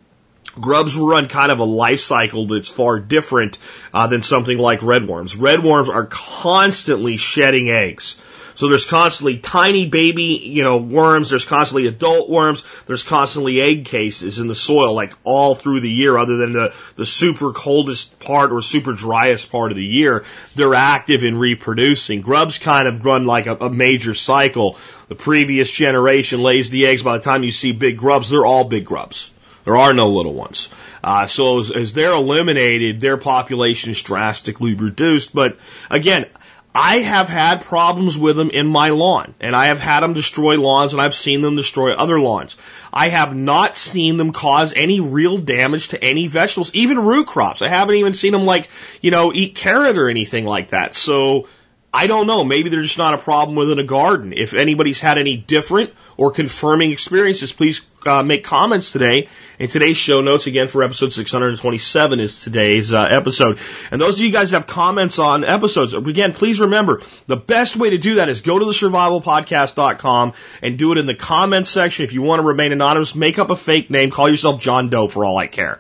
[0.60, 3.58] Grubs run kind of a life cycle that's far different
[3.94, 5.38] uh, than something like redworms.
[5.38, 8.18] Redworms are constantly shedding eggs.
[8.56, 11.30] So there's constantly tiny baby, you know, worms.
[11.30, 12.64] There's constantly adult worms.
[12.86, 16.74] There's constantly egg cases in the soil, like all through the year, other than the,
[16.96, 20.26] the super coldest part or super driest part of the year.
[20.56, 22.22] They're active in reproducing.
[22.22, 24.78] Grubs kind of run like a, a major cycle.
[25.08, 27.04] The previous generation lays the eggs.
[27.04, 29.32] By the time you see big grubs, they're all big grubs.
[29.64, 30.70] There are no little ones.
[31.04, 35.34] Uh, so as, as they're eliminated, their population is drastically reduced.
[35.34, 35.58] But
[35.90, 36.28] again,
[36.74, 40.56] I have had problems with them in my lawn, and I have had them destroy
[40.56, 42.56] lawns, and I've seen them destroy other lawns.
[42.94, 47.62] I have not seen them cause any real damage to any vegetables, even root crops.
[47.62, 48.70] I haven't even seen them like,
[49.02, 50.96] you know, eat carrot or anything like that.
[50.96, 51.48] So
[51.94, 52.46] I don't know.
[52.46, 54.32] Maybe there's just not a problem within a garden.
[54.32, 59.28] If anybody's had any different or confirming experiences, please uh, make comments today.
[59.60, 63.60] And today's show notes again for episode 627 is today's uh, episode.
[63.92, 67.90] And those of you guys have comments on episodes, again, please remember the best way
[67.90, 72.06] to do that is go to the survivalpodcast.com and do it in the comments section.
[72.06, 75.10] If you want to remain anonymous, make up a fake name, call yourself John Doe
[75.10, 75.80] for all I care.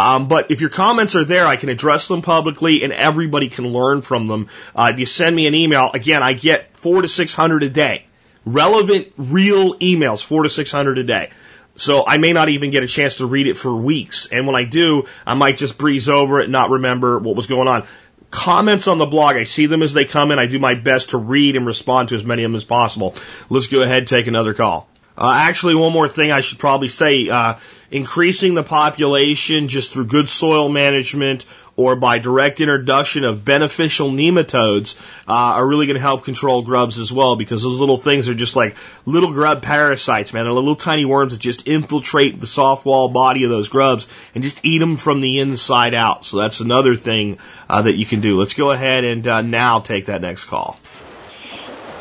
[0.00, 3.66] Um, but if your comments are there, I can address them publicly and everybody can
[3.66, 4.48] learn from them.
[4.74, 7.68] Uh, if you send me an email, again, I get four to six hundred a
[7.68, 8.06] day.
[8.46, 11.28] Relevant, real emails, four to six hundred a day.
[11.76, 14.26] So I may not even get a chance to read it for weeks.
[14.32, 17.46] And when I do, I might just breeze over it and not remember what was
[17.46, 17.86] going on.
[18.30, 20.38] Comments on the blog, I see them as they come in.
[20.38, 23.14] I do my best to read and respond to as many of them as possible.
[23.50, 24.88] Let's go ahead take another call.
[25.18, 27.28] Uh, actually, one more thing I should probably say.
[27.28, 27.56] Uh,
[27.90, 31.44] increasing the population just through good soil management
[31.76, 36.98] or by direct introduction of beneficial nematodes uh, are really going to help control grubs
[36.98, 38.76] as well because those little things are just like
[39.06, 40.44] little grub parasites, man.
[40.44, 44.44] They're little tiny worms that just infiltrate the soft wall body of those grubs and
[44.44, 46.24] just eat them from the inside out.
[46.24, 48.38] So that's another thing uh, that you can do.
[48.38, 50.78] Let's go ahead and uh, now take that next call.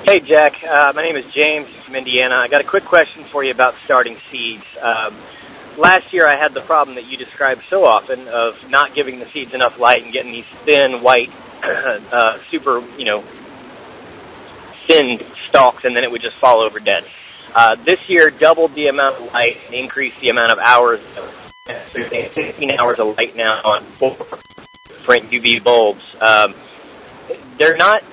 [0.03, 0.63] Hey, Jack.
[0.63, 2.35] Uh, my name is James from Indiana.
[2.35, 4.63] I got a quick question for you about starting seeds.
[4.81, 5.15] Um,
[5.79, 9.27] last year I had the problem that you described so often of not giving the
[9.29, 11.31] seeds enough light and getting these thin, white,
[11.63, 13.23] uh, super, you know,
[14.87, 17.05] thin stalks, and then it would just fall over dead.
[17.55, 20.99] Uh, this year doubled the amount of light and increased the amount of hours.
[21.65, 24.17] So you're saying 16 hours of light now on four
[24.87, 26.03] different UV bulbs.
[26.19, 26.55] Um,
[27.57, 28.03] they're not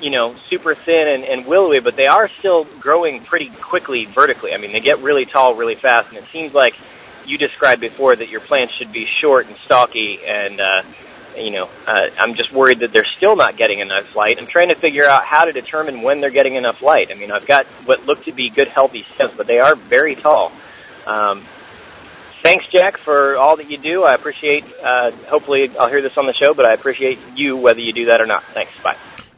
[0.00, 4.52] you know, super thin and, and willowy, but they are still growing pretty quickly vertically.
[4.52, 6.74] I mean, they get really tall really fast, and it seems like
[7.26, 10.82] you described before that your plants should be short and stocky, and uh,
[11.36, 14.38] you know, uh, I'm just worried that they're still not getting enough light.
[14.38, 17.08] I'm trying to figure out how to determine when they're getting enough light.
[17.10, 20.14] I mean, I've got what look to be good, healthy stems, but they are very
[20.14, 20.52] tall.
[21.06, 21.44] Um,
[22.42, 24.04] thanks, Jack, for all that you do.
[24.04, 24.64] I appreciate.
[24.82, 28.06] Uh, hopefully, I'll hear this on the show, but I appreciate you whether you do
[28.06, 28.44] that or not.
[28.54, 28.72] Thanks.
[28.82, 28.96] Bye.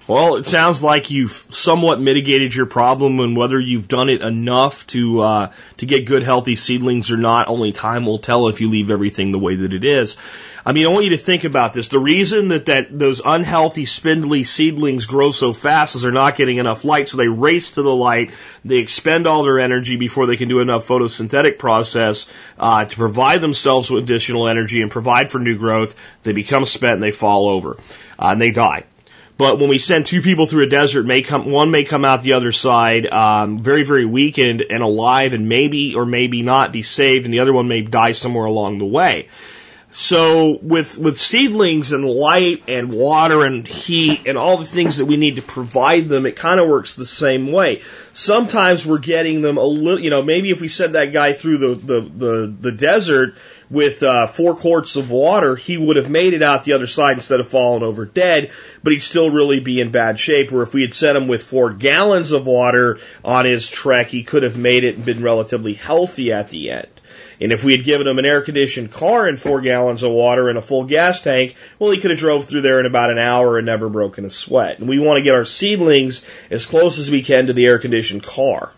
[0.08, 4.86] Well, it sounds like you've somewhat mitigated your problem, and whether you've done it enough
[4.86, 8.70] to uh, to get good, healthy seedlings or not, only time will tell if you
[8.70, 10.16] leave everything the way that it is.
[10.64, 11.88] I mean, I want you to think about this.
[11.88, 16.56] The reason that, that those unhealthy, spindly seedlings grow so fast is they're not getting
[16.56, 18.30] enough light, so they race to the light.
[18.64, 23.42] They expend all their energy before they can do enough photosynthetic process uh, to provide
[23.42, 25.94] themselves with additional energy and provide for new growth.
[26.22, 27.76] They become spent and they fall over
[28.18, 28.84] uh, and they die.
[29.38, 32.22] But when we send two people through a desert, may come one may come out
[32.22, 36.82] the other side um, very very weakened and alive, and maybe or maybe not be
[36.82, 39.28] saved, and the other one may die somewhere along the way.
[39.90, 45.06] So with with seedlings and light and water and heat and all the things that
[45.06, 47.82] we need to provide them, it kind of works the same way.
[48.12, 51.58] Sometimes we're getting them a little, you know, maybe if we send that guy through
[51.58, 53.36] the the the, the desert
[53.70, 57.16] with uh, four quarts of water, he would have made it out the other side
[57.16, 58.50] instead of falling over dead,
[58.82, 60.52] but he'd still really be in bad shape.
[60.52, 64.22] Or if we had sent him with four gallons of water on his trek, he
[64.22, 66.88] could have made it and been relatively healthy at the end.
[67.40, 70.48] And if we had given him an air conditioned car and four gallons of water
[70.48, 73.18] and a full gas tank, well, he could have drove through there in about an
[73.18, 74.80] hour and never broken a sweat.
[74.80, 77.78] And we want to get our seedlings as close as we can to the air
[77.78, 78.72] conditioned car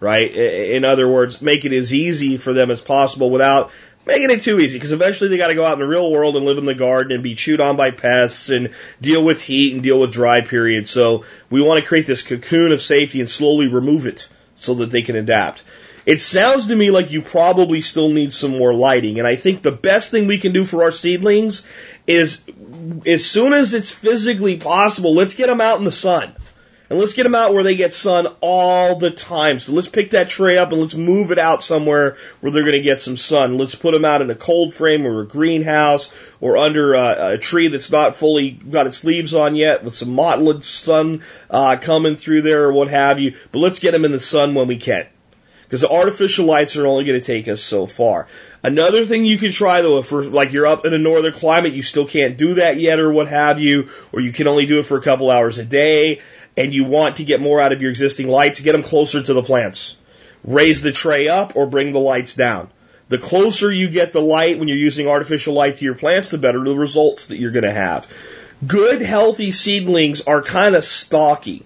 [0.00, 0.32] right?
[0.32, 3.70] In other words, make it as easy for them as possible without
[4.08, 6.34] making it too easy because eventually they got to go out in the real world
[6.34, 9.74] and live in the garden and be chewed on by pests and deal with heat
[9.74, 10.90] and deal with dry periods.
[10.90, 14.90] So we want to create this cocoon of safety and slowly remove it so that
[14.90, 15.62] they can adapt.
[16.06, 19.18] It sounds to me like you probably still need some more lighting.
[19.18, 21.66] And I think the best thing we can do for our seedlings
[22.06, 22.42] is
[23.06, 26.34] as soon as it's physically possible, let's get them out in the sun.
[26.88, 29.58] And let's get them out where they get sun all the time.
[29.58, 32.72] So let's pick that tray up and let's move it out somewhere where they're going
[32.72, 33.58] to get some sun.
[33.58, 37.38] Let's put them out in a cold frame or a greenhouse or under a, a
[37.38, 42.16] tree that's not fully got its leaves on yet with some mottled sun uh, coming
[42.16, 43.36] through there or what have you.
[43.52, 45.06] But let's get them in the sun when we can.
[45.62, 48.26] Because the artificial lights are only going to take us so far.
[48.64, 51.82] Another thing you can try though, if like you're up in a northern climate, you
[51.82, 54.86] still can't do that yet or what have you, or you can only do it
[54.86, 56.20] for a couple hours a day
[56.58, 59.32] and you want to get more out of your existing lights, get them closer to
[59.32, 59.96] the plants.
[60.42, 62.68] Raise the tray up or bring the lights down.
[63.08, 66.36] The closer you get the light when you're using artificial light to your plants, the
[66.36, 68.08] better the results that you're going to have.
[68.66, 71.64] Good, healthy seedlings are kind of stocky.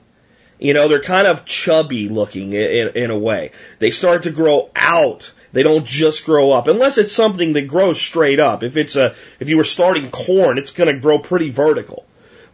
[0.58, 3.52] You know, they're kind of chubby looking in, in, a way.
[3.78, 7.98] They start to grow out They don't just grow up unless it's something that grows
[7.98, 8.62] straight up.
[8.62, 12.04] If it's a, if you were starting corn, it's going to grow pretty vertical.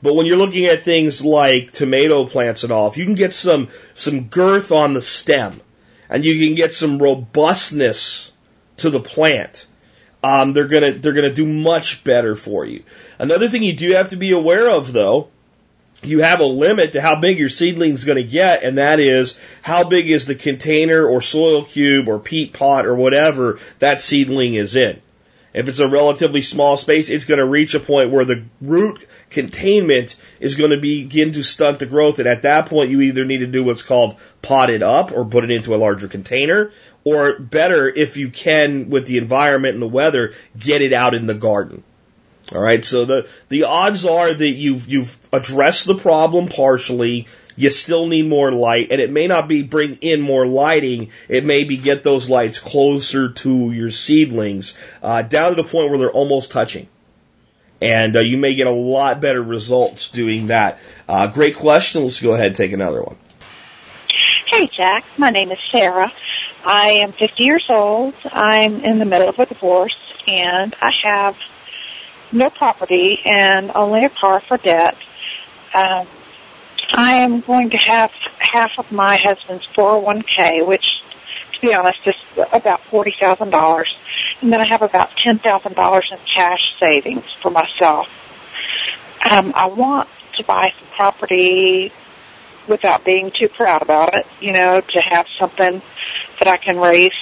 [0.02, 3.34] But when you're looking at things like tomato plants and all, if you can get
[3.34, 5.60] some, some girth on the stem
[6.08, 8.32] and you can get some robustness
[8.78, 9.66] to the plant,
[10.22, 12.84] um, they're gonna, they're gonna do much better for you.
[13.18, 15.28] Another thing you do have to be aware of though,
[16.02, 19.84] you have a limit to how big your seedling's to get, and that is how
[19.84, 24.76] big is the container or soil cube or peat pot or whatever that seedling is
[24.76, 25.00] in.
[25.52, 29.07] If it's a relatively small space, it's going to reach a point where the root
[29.30, 32.18] containment is going to begin to stunt the growth.
[32.18, 35.24] And at that point, you either need to do what's called pot it up or
[35.24, 36.72] put it into a larger container,
[37.04, 41.26] or better, if you can, with the environment and the weather, get it out in
[41.26, 41.82] the garden.
[42.52, 42.84] All right.
[42.84, 47.26] So the, the odds are that you've, you've addressed the problem partially.
[47.56, 51.10] You still need more light and it may not be bring in more lighting.
[51.28, 55.90] It may be get those lights closer to your seedlings, uh, down to the point
[55.90, 56.88] where they're almost touching.
[57.80, 60.78] And uh, you may get a lot better results doing that.
[61.08, 62.02] Uh, great question.
[62.02, 63.16] Let's go ahead and take another one.
[64.46, 65.04] Hey, Jack.
[65.16, 66.12] My name is Sarah.
[66.64, 68.14] I am 50 years old.
[68.24, 71.36] I'm in the middle of a divorce, and I have
[72.32, 74.96] no property and only a car for debt.
[75.74, 76.06] Um,
[76.94, 80.84] I am going to have half of my husband's 401k, which,
[81.54, 82.14] to be honest, is
[82.52, 83.84] about $40,000.
[84.40, 88.08] And then I have about $10,000 in cash savings for myself.
[89.28, 91.92] Um, I want to buy some property
[92.68, 95.82] without being too proud about it, you know, to have something
[96.38, 97.12] that I can raise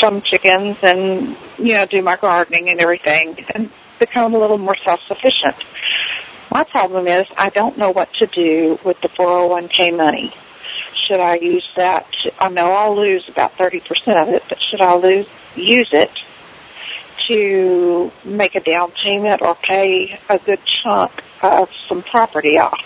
[0.00, 4.76] some chickens and, you know, do my gardening and everything and become a little more
[4.84, 5.56] self-sufficient.
[6.50, 10.34] My problem is I don't know what to do with the 401k money.
[11.06, 12.06] Should I use that?
[12.38, 13.82] I know I'll lose about 30%
[14.16, 15.26] of it, but should I lose,
[15.56, 16.10] use it
[17.28, 22.78] to make a down payment or pay a good chunk of some property off?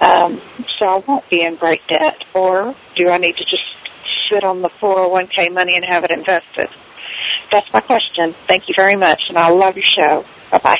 [0.00, 0.40] Um,
[0.78, 3.64] so I won't be in great debt, or do I need to just
[4.30, 6.68] sit on the 401k money and have it invested?
[7.50, 8.34] That's my question.
[8.46, 10.24] Thank you very much, and I love your show.
[10.50, 10.78] Bye bye.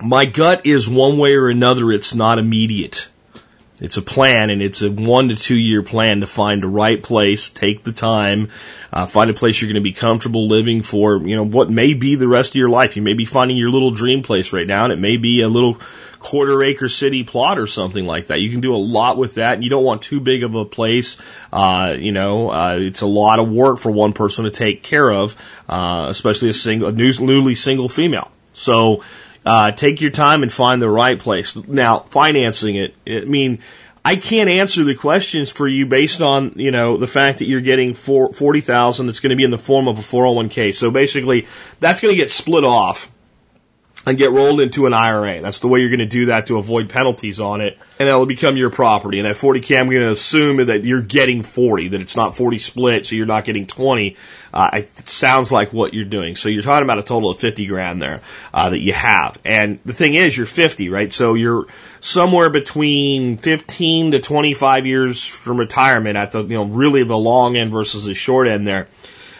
[0.00, 3.08] My gut is one way or another, it's not immediate.
[3.78, 7.02] It's a plan, and it's a one to two year plan to find the right
[7.02, 8.48] place, take the time,
[8.90, 11.92] uh, find a place you're going to be comfortable living for, you know, what may
[11.92, 12.96] be the rest of your life.
[12.96, 15.48] You may be finding your little dream place right now, and it may be a
[15.48, 15.78] little
[16.18, 18.40] quarter acre city plot or something like that.
[18.40, 20.64] You can do a lot with that, and you don't want too big of a
[20.64, 21.18] place.
[21.52, 25.10] Uh, you know, uh, it's a lot of work for one person to take care
[25.10, 25.36] of,
[25.68, 28.30] uh, especially a single, a new, newly single female.
[28.54, 29.04] So,
[29.46, 31.54] uh, take your time and find the right place.
[31.56, 33.62] Now, financing it, I mean,
[34.04, 37.60] I can't answer the questions for you based on, you know, the fact that you're
[37.60, 40.74] getting four, 40,000 that's going to be in the form of a 401k.
[40.74, 41.46] So basically,
[41.78, 43.10] that's going to get split off
[44.04, 45.40] and get rolled into an IRA.
[45.40, 48.26] That's the way you're going to do that to avoid penalties on it, and it'll
[48.26, 49.18] become your property.
[49.18, 52.58] And at 40k, I'm going to assume that you're getting 40, that it's not 40
[52.58, 54.16] split, so you're not getting 20.
[54.52, 56.36] Uh, it sounds like what you're doing.
[56.36, 58.20] So you're talking about a total of 50 grand there
[58.52, 59.38] uh, that you have.
[59.44, 61.12] And the thing is, you're 50, right?
[61.12, 61.66] So you're
[62.00, 67.56] somewhere between 15 to 25 years from retirement at the, you know, really the long
[67.56, 68.88] end versus the short end there.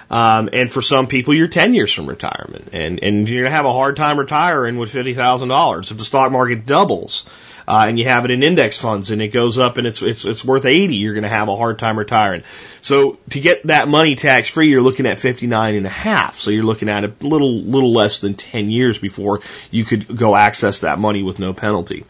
[0.09, 2.71] Um, and for some people, you're 10 years from retirement.
[2.73, 5.91] And, and you're going to have a hard time retiring with $50,000.
[5.91, 7.27] If the stock market doubles,
[7.69, 10.25] uh, and you have it in index funds and it goes up and it's, it's,
[10.25, 12.43] it's worth 80, you're going to have a hard time retiring.
[12.83, 16.39] So to get that money tax free, you're looking at 59 and a half.
[16.39, 19.41] So you're looking at a little, little less than 10 years before
[19.71, 22.05] you could go access that money with no penalty.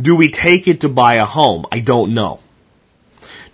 [0.00, 1.66] Do we take it to buy a home?
[1.70, 2.40] I don't know.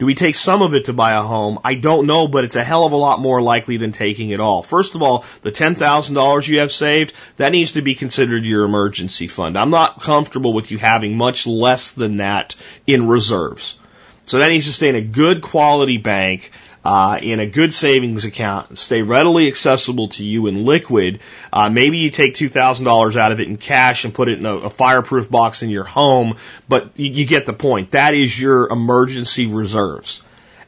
[0.00, 1.58] Do we take some of it to buy a home?
[1.62, 4.40] I don't know, but it's a hell of a lot more likely than taking it
[4.40, 4.62] all.
[4.62, 9.26] First of all, the $10,000 you have saved, that needs to be considered your emergency
[9.26, 9.58] fund.
[9.58, 12.54] I'm not comfortable with you having much less than that
[12.86, 13.78] in reserves.
[14.24, 16.50] So that needs to stay in a good quality bank
[16.84, 21.20] uh, in a good savings account, stay readily accessible to you in liquid.
[21.52, 24.38] Uh, maybe you take two thousand dollars out of it in cash and put it
[24.38, 26.36] in a, a fireproof box in your home,
[26.68, 27.90] but you, you get the point.
[27.92, 30.22] That is your emergency reserves.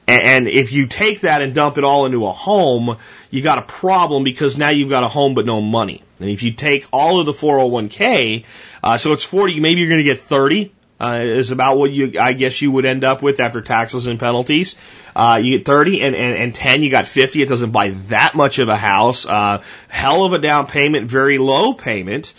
[0.09, 2.99] And, if you take that and dump it all into a home,
[3.31, 6.03] you got a problem because now you've got a home but no money.
[6.19, 8.45] And if you take all of the 401k,
[8.83, 10.73] uh, so it's 40, maybe you're going to get 30
[11.03, 14.21] uh, is about what you, I guess you would end up with after taxes and
[14.21, 14.77] penalties.
[15.17, 17.43] Uh, you get 30 and, and, and 10, you got 50.
[17.43, 19.27] It doesn't buy that much of a house.
[19.27, 22.35] Uh, hell of a down payment, very low payment.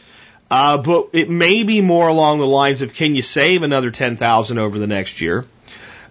[0.49, 4.57] Uh, but it may be more along the lines of can you save another 10,000
[4.57, 5.45] over the next year?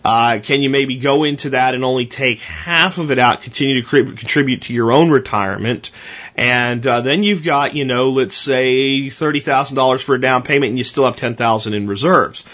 [0.05, 3.81] Uh, can you maybe go into that and only take half of it out, continue
[3.81, 5.93] to contribute to your own retirement?
[6.35, 10.43] And uh, then you've got, you know, let's say thirty thousand dollars for a down
[10.43, 12.45] payment, and you still have ten thousand in reserves.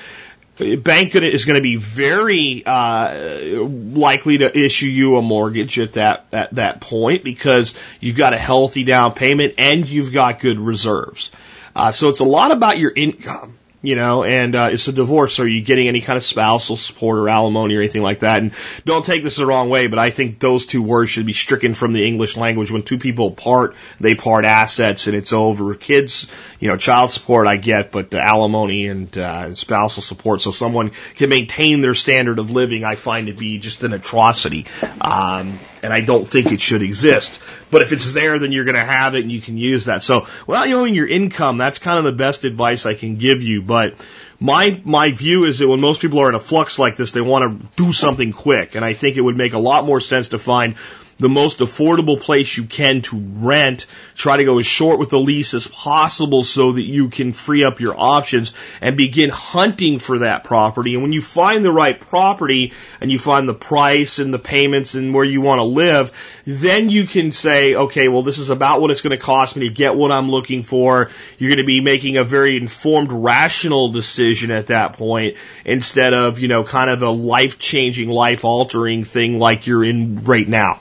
[0.57, 5.93] The bank is going to be very uh, likely to issue you a mortgage at
[5.93, 10.59] that at that point because you've got a healthy down payment and you've got good
[10.59, 11.31] reserves.
[11.77, 15.39] Uh, so it's a lot about your income you know, and uh, it's a divorce.
[15.39, 18.43] Are you getting any kind of spousal support or alimony or anything like that?
[18.43, 18.53] And
[18.85, 21.75] don't take this the wrong way, but I think those two words should be stricken
[21.75, 22.73] from the English language.
[22.73, 25.75] When two people part, they part assets, and it's over.
[25.77, 26.27] Kids,
[26.59, 30.91] you know, child support I get, but the alimony and uh, spousal support, so someone
[31.15, 34.67] can maintain their standard of living, I find to be just an atrocity.
[35.01, 37.41] Um, and I don't think it should exist.
[37.71, 40.03] But if it's there, then you're going to have it and you can use that.
[40.03, 43.63] So without knowing your income, that's kind of the best advice I can give you.
[43.63, 43.95] But
[44.41, 47.21] my my view is that when most people are in a flux like this, they
[47.21, 50.29] want to do something quick, and I think it would make a lot more sense
[50.29, 50.77] to find
[51.19, 53.87] the most affordable place you can to rent.
[54.15, 57.65] Try to go as short with the lease as possible so that you can free
[57.65, 60.95] up your options and begin hunting for that property.
[60.95, 64.95] And when you find the right property and you find the price and the payments
[64.95, 66.13] and where you want to live,
[66.45, 69.69] then you can say, okay, well, this is about what it's going to cost me
[69.69, 71.11] to get what I'm looking for.
[71.39, 76.39] You're going to be making a very informed, rational decision at that point instead of,
[76.39, 80.81] you know, kind of a life changing, life altering thing like you're in right now.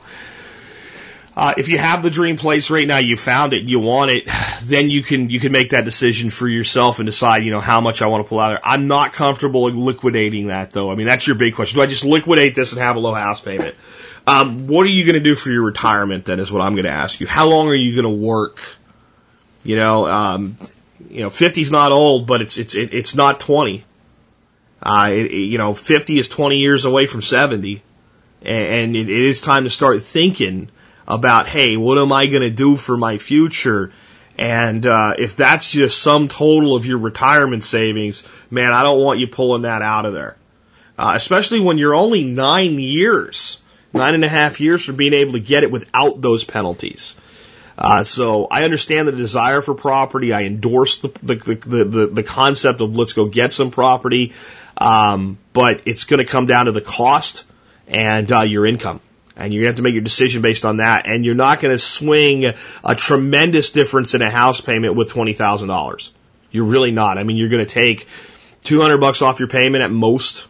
[1.37, 4.27] Uh, if you have the dream place right now, you found it, you want it,
[4.63, 7.79] then you can you can make that decision for yourself and decide, you know, how
[7.79, 8.67] much I want to pull out of there.
[8.67, 10.91] I'm not comfortable liquidating that though.
[10.91, 11.77] I mean, that's your big question.
[11.77, 13.75] Do I just liquidate this and have a low house payment?
[14.25, 16.39] Um, what are you going to do for your retirement then?
[16.39, 17.27] Is what I'm going to ask you.
[17.27, 18.59] How long are you going to work?
[19.63, 20.57] You know, um,
[21.07, 23.85] you know, 50's not old, but it's it's it, it's not 20.
[24.81, 27.83] Uh, it, you know, 50 is 20 years away from 70,
[28.41, 30.69] and, and it, it is time to start thinking
[31.07, 33.91] about, hey, what am I going to do for my future?
[34.37, 39.19] And uh, if that's just some total of your retirement savings, man, I don't want
[39.19, 40.35] you pulling that out of there.
[40.99, 43.59] Uh, especially when you're only nine years,
[43.93, 47.15] nine and a half years from being able to get it without those penalties.
[47.77, 50.33] Uh, so I understand the desire for property.
[50.33, 54.33] I endorse the the the, the, the concept of let's go get some property,
[54.77, 57.43] um, but it's going to come down to the cost
[57.87, 58.99] and uh, your income
[59.37, 61.07] and you're going to have to make your decision based on that.
[61.07, 62.45] And you're not going to swing
[62.83, 66.11] a tremendous difference in a house payment with twenty thousand dollars.
[66.51, 67.17] You're really not.
[67.17, 68.07] I mean, you're going to take
[68.61, 70.47] two hundred bucks off your payment at most.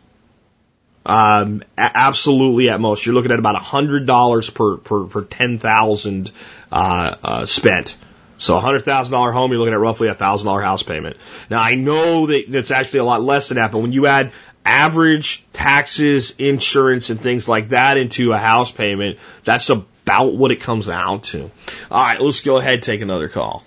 [1.06, 3.06] Um, absolutely at most.
[3.06, 6.32] You're looking at about a hundred dollars per per per ten thousand
[6.72, 7.98] uh, uh, spent.
[8.40, 11.18] So a hundred thousand dollar home, you're looking at roughly a thousand dollar house payment.
[11.50, 14.32] Now I know that it's actually a lot less than that, but when you add
[14.68, 20.58] average taxes, insurance, and things like that into a house payment, that's about what it
[20.58, 21.50] comes out to.
[21.90, 23.64] All right, let's go ahead take another call.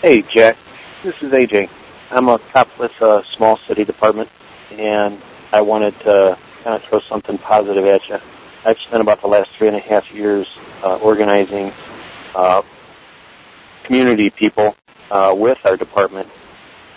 [0.00, 0.56] Hey, Jack.
[1.02, 1.68] This is AJ.
[2.10, 4.30] I'm a cop with a small city department,
[4.72, 5.20] and
[5.52, 8.18] I wanted to kind of throw something positive at you.
[8.64, 10.48] I've spent about the last three and a half years
[10.82, 11.72] uh, organizing
[12.34, 12.62] uh,
[13.84, 14.74] community people
[15.10, 16.28] uh, with our department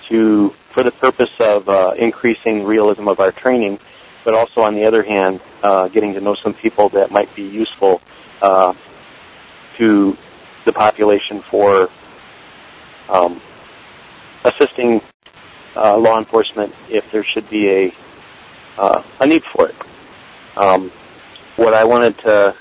[0.07, 3.79] to for the purpose of uh, increasing realism of our training,
[4.23, 7.43] but also on the other hand, uh, getting to know some people that might be
[7.43, 8.01] useful
[8.41, 8.73] uh,
[9.77, 10.17] to
[10.65, 11.89] the population for
[13.09, 13.41] um,
[14.43, 15.01] assisting
[15.75, 17.93] uh, law enforcement if there should be a
[18.77, 19.75] uh, a need for it.
[20.55, 20.91] Um,
[21.57, 22.55] what I wanted to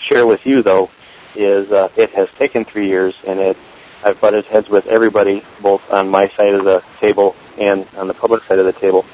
[0.00, 0.90] share with you, though,
[1.34, 3.56] is uh, it has taken three years, and it
[4.04, 8.14] I've butted heads with everybody, both on my side of the table and on the
[8.14, 9.04] public side of the table.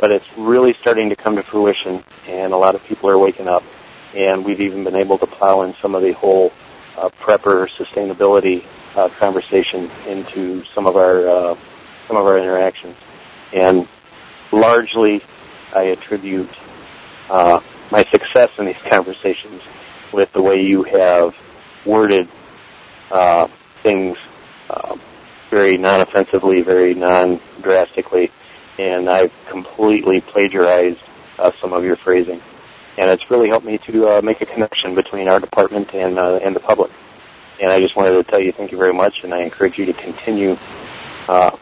[0.00, 3.48] But it's really starting to come to fruition, and a lot of people are waking
[3.48, 3.62] up.
[4.14, 6.52] And we've even been able to plow in some of the whole
[6.96, 8.64] uh, prepper sustainability
[8.94, 11.56] uh, conversation into some of our uh,
[12.06, 12.96] some of our interactions.
[13.52, 13.88] And
[14.52, 15.22] largely,
[15.74, 16.50] I attribute
[17.28, 17.60] uh,
[17.90, 19.62] my success in these conversations
[20.12, 21.34] with the way you have
[21.84, 22.28] worded
[23.10, 23.48] uh,
[23.84, 24.16] things
[24.68, 24.96] uh,
[25.50, 28.32] very non-offensively, very non-drastically,
[28.78, 30.98] and I've completely plagiarized
[31.38, 32.40] uh, some of your phrasing,
[32.98, 36.40] and it's really helped me to uh, make a connection between our department and uh,
[36.42, 36.90] and the public.
[37.60, 39.86] And I just wanted to tell you thank you very much, and I encourage you
[39.86, 40.56] to continue,
[41.28, 41.56] uh,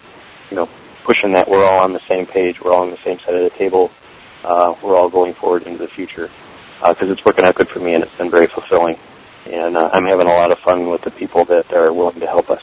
[0.50, 0.68] you know,
[1.04, 3.42] pushing that we're all on the same page, we're all on the same side of
[3.42, 3.90] the table,
[4.44, 6.30] uh, we're all going forward into the future,
[6.78, 8.96] because uh, it's working out good for me, and it's been very fulfilling
[9.46, 12.26] and uh, I'm having a lot of fun with the people that are willing to
[12.26, 12.62] help us.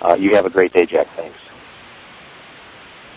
[0.00, 1.08] Uh, you have a great day, Jack.
[1.16, 1.36] Thanks.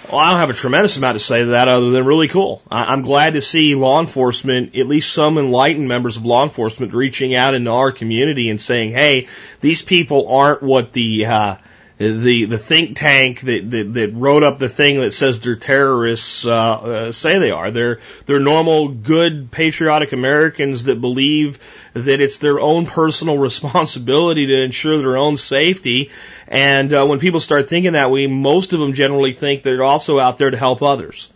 [0.09, 2.63] Well, I don't have a tremendous amount to say to that other than really cool.
[2.71, 6.95] I- I'm glad to see law enforcement, at least some enlightened members of law enforcement,
[6.95, 9.27] reaching out into our community and saying, "Hey,
[9.61, 11.55] these people aren't what the uh,
[11.99, 16.45] the the think tank that, that that wrote up the thing that says they're terrorists
[16.45, 17.71] uh, uh, say they are.
[17.71, 21.59] They're they're normal, good, patriotic Americans that believe
[21.91, 26.09] that it's their own personal responsibility to ensure their own safety.
[26.47, 30.19] And uh, when people start thinking that way, most of them generally think they're also
[30.19, 31.29] out there to help others.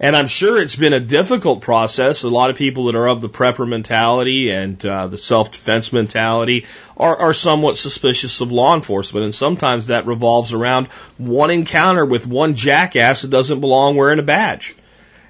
[0.00, 2.22] And I'm sure it's been a difficult process.
[2.22, 6.66] A lot of people that are of the prepper mentality and uh, the self-defense mentality
[6.96, 10.86] are, are somewhat suspicious of law enforcement, and sometimes that revolves around
[11.16, 14.76] one encounter with one jackass that doesn't belong wearing a badge.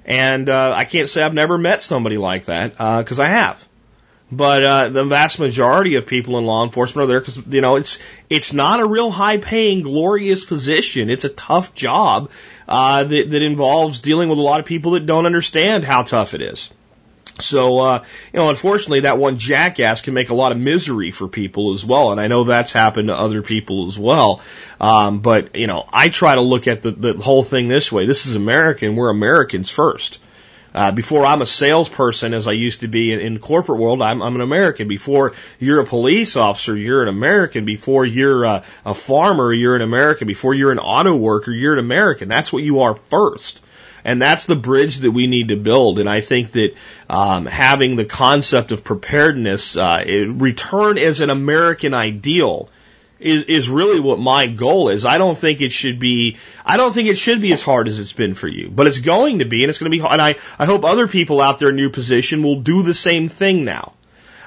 [0.05, 3.68] And uh, I can't say I've never met somebody like that because I have.
[4.31, 7.77] But uh, the vast majority of people in law enforcement are there because you know
[7.77, 7.97] it's
[8.29, 11.09] it's not a real high-paying, glorious position.
[11.09, 12.29] It's a tough job
[12.67, 16.35] uh, that, that involves dealing with a lot of people that don't understand how tough
[16.35, 16.69] it is.
[17.39, 18.03] So, uh,
[18.33, 21.85] you know, unfortunately, that one jackass can make a lot of misery for people as
[21.85, 24.41] well, and I know that's happened to other people as well.
[24.79, 28.05] Um, but you know, I try to look at the, the whole thing this way:
[28.05, 28.95] this is American.
[28.95, 30.19] we're Americans first.
[30.79, 34.01] Uh, before I'm a salesperson, as I used to be in, in the corporate world,
[34.01, 34.87] I'm, I'm an American.
[34.87, 37.65] Before you're a police officer, you're an American.
[37.65, 40.25] Before you're a, a farmer, you're an American.
[40.25, 42.29] Before you're an auto worker, you're an American.
[42.29, 43.61] That's what you are first.
[44.05, 45.99] And that's the bridge that we need to build.
[45.99, 46.73] And I think that
[47.09, 52.69] um, having the concept of preparedness uh, return as an American ideal
[53.19, 55.05] is, is really what my goal is.
[55.05, 57.99] I don't think it should be, I don't think it should be as hard as
[57.99, 60.13] it's been for you, but it's going to be, and it's going to be hard.
[60.13, 63.27] And I, I hope other people out there in your position will do the same
[63.27, 63.93] thing now.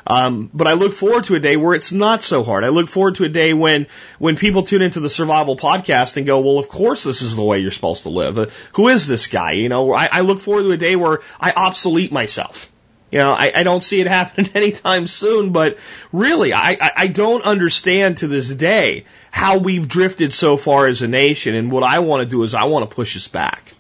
[0.05, 2.65] Um, but I look forward to a day where it's not so hard.
[2.65, 3.87] I look forward to a day when,
[4.19, 7.45] when people tune into the survival podcast and go, well, of course this is the
[7.45, 8.37] way you're supposed to live.
[8.37, 9.53] Uh, who is this guy?
[9.53, 12.72] You know, I, I look forward to a day where I obsolete myself.
[13.13, 15.79] You know, I, I don't see it happening anytime soon, but
[16.13, 21.03] really, I, I, I don't understand to this day how we've drifted so far as
[21.03, 21.55] a nation.
[21.55, 23.75] And what I want to do is I want to push us back.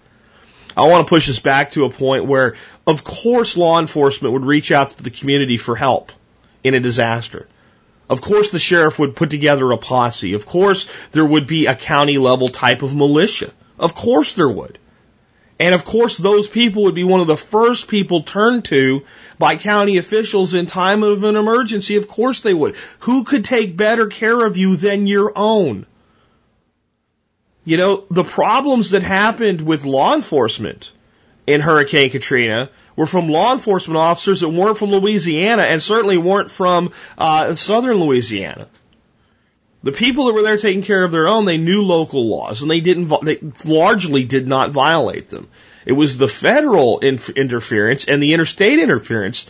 [0.76, 2.56] I want to push us back to a point where,
[2.86, 6.12] of course, law enforcement would reach out to the community for help
[6.62, 7.48] in a disaster.
[8.08, 10.34] Of course, the sheriff would put together a posse.
[10.34, 13.50] Of course, there would be a county level type of militia.
[13.78, 14.78] Of course, there would.
[15.62, 19.04] And of course, those people would be one of the first people turned to
[19.38, 21.94] by county officials in time of an emergency.
[21.94, 22.74] Of course they would.
[22.98, 25.86] Who could take better care of you than your own?
[27.64, 30.90] You know, the problems that happened with law enforcement
[31.46, 36.50] in Hurricane Katrina were from law enforcement officers that weren't from Louisiana and certainly weren't
[36.50, 38.66] from uh, southern Louisiana.
[39.82, 42.70] The people that were there taking care of their own, they knew local laws and
[42.70, 45.48] they didn't, they largely did not violate them.
[45.84, 49.46] It was the federal inf- interference and the interstate interference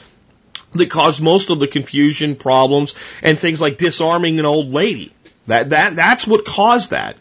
[0.75, 5.13] that caused most of the confusion, problems, and things like disarming an old lady.
[5.49, 7.19] That, that, that's what caused that.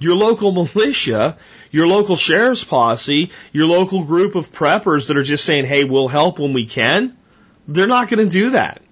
[0.00, 1.36] Your local militia,
[1.70, 6.08] your local sheriff's posse, your local group of preppers that are just saying, hey, we'll
[6.08, 7.16] help when we can,
[7.68, 8.82] they're not going to do that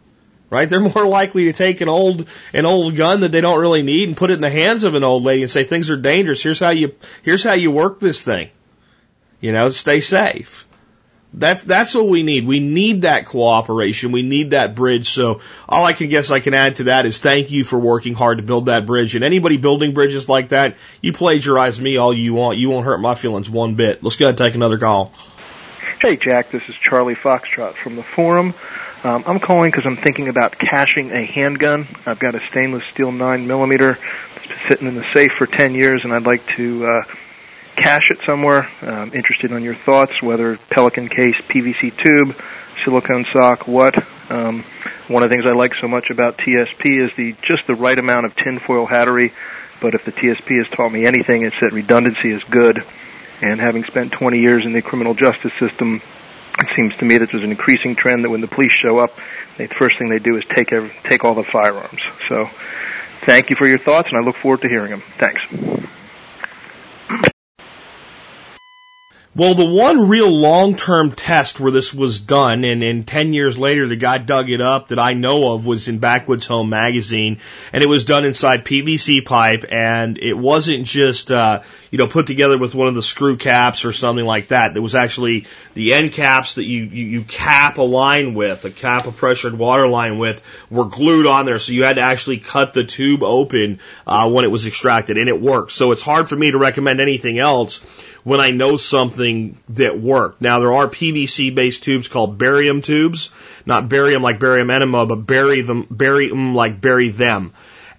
[0.51, 0.69] right?
[0.69, 4.09] They're more likely to take an old an old gun that they don't really need
[4.09, 6.43] and put it in the hands of an old lady and say things are dangerous.
[6.43, 8.51] Here's how you here's how you work this thing.
[9.41, 10.67] You know, stay safe.
[11.33, 12.45] That's that's what we need.
[12.45, 14.11] We need that cooperation.
[14.11, 15.11] We need that bridge.
[15.11, 18.15] So all I can guess I can add to that is thank you for working
[18.15, 19.15] hard to build that bridge.
[19.15, 22.59] And anybody building bridges like that, you plagiarize me all you want.
[22.59, 24.03] You won't hurt my feelings one bit.
[24.03, 25.13] Let's go ahead and take another call.
[26.01, 28.55] Hey Jack, this is Charlie Foxtrot from the forum.
[29.03, 31.89] Um, I'm calling because I'm thinking about caching a handgun.
[32.05, 33.95] I've got a stainless steel 9 millimeter
[34.35, 37.03] that's been sitting in the safe for 10 years, and I'd like to uh,
[37.77, 38.69] cache it somewhere.
[38.83, 42.37] I'm interested on your thoughts, whether Pelican case, PVC tube,
[42.85, 43.95] silicone sock, what.
[44.31, 44.65] Um,
[45.09, 47.99] one of the things I like so much about TSP is the just the right
[47.99, 49.33] amount of tinfoil hattery.
[49.81, 52.85] But if the TSP has taught me anything, it's that redundancy is good.
[53.41, 56.03] And having spent 20 years in the criminal justice system,
[56.59, 59.11] it seems to me that there's an increasing trend that when the police show up,
[59.57, 62.01] the first thing they do is take every, take all the firearms.
[62.29, 62.49] So,
[63.27, 65.03] thank you for your thoughts, and I look forward to hearing them.
[65.19, 65.43] Thanks.
[69.33, 73.87] Well, the one real long-term test where this was done, and, and 10 years later
[73.87, 77.39] the guy dug it up that I know of was in Backwoods Home magazine,
[77.73, 82.27] and it was done inside PVC pipe, and it wasn't just, uh, you know, put
[82.27, 84.75] together with one of the screw caps or something like that.
[84.75, 88.71] There was actually the end caps that you, you, you cap a line with, a
[88.71, 92.39] cap a pressured water line with, were glued on there, so you had to actually
[92.39, 95.73] cut the tube open, uh, when it was extracted, and it worked.
[95.73, 97.79] So it's hard for me to recommend anything else
[98.23, 100.41] when I know something that worked.
[100.41, 103.31] Now there are PVC based tubes called barium tubes,
[103.67, 107.53] not barium like barium enema, but bury them, barium like bury them.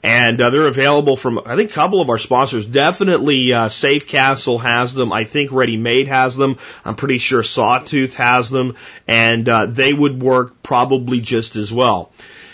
[0.04, 2.66] And uh, they're available from I think a couple of our sponsors.
[2.66, 5.14] Definitely uh, Safe Castle has them.
[5.14, 6.58] I think Ready Made has them.
[6.84, 8.76] I'm pretty sure Sawtooth has them,
[9.08, 12.12] and uh, they would work probably just as well.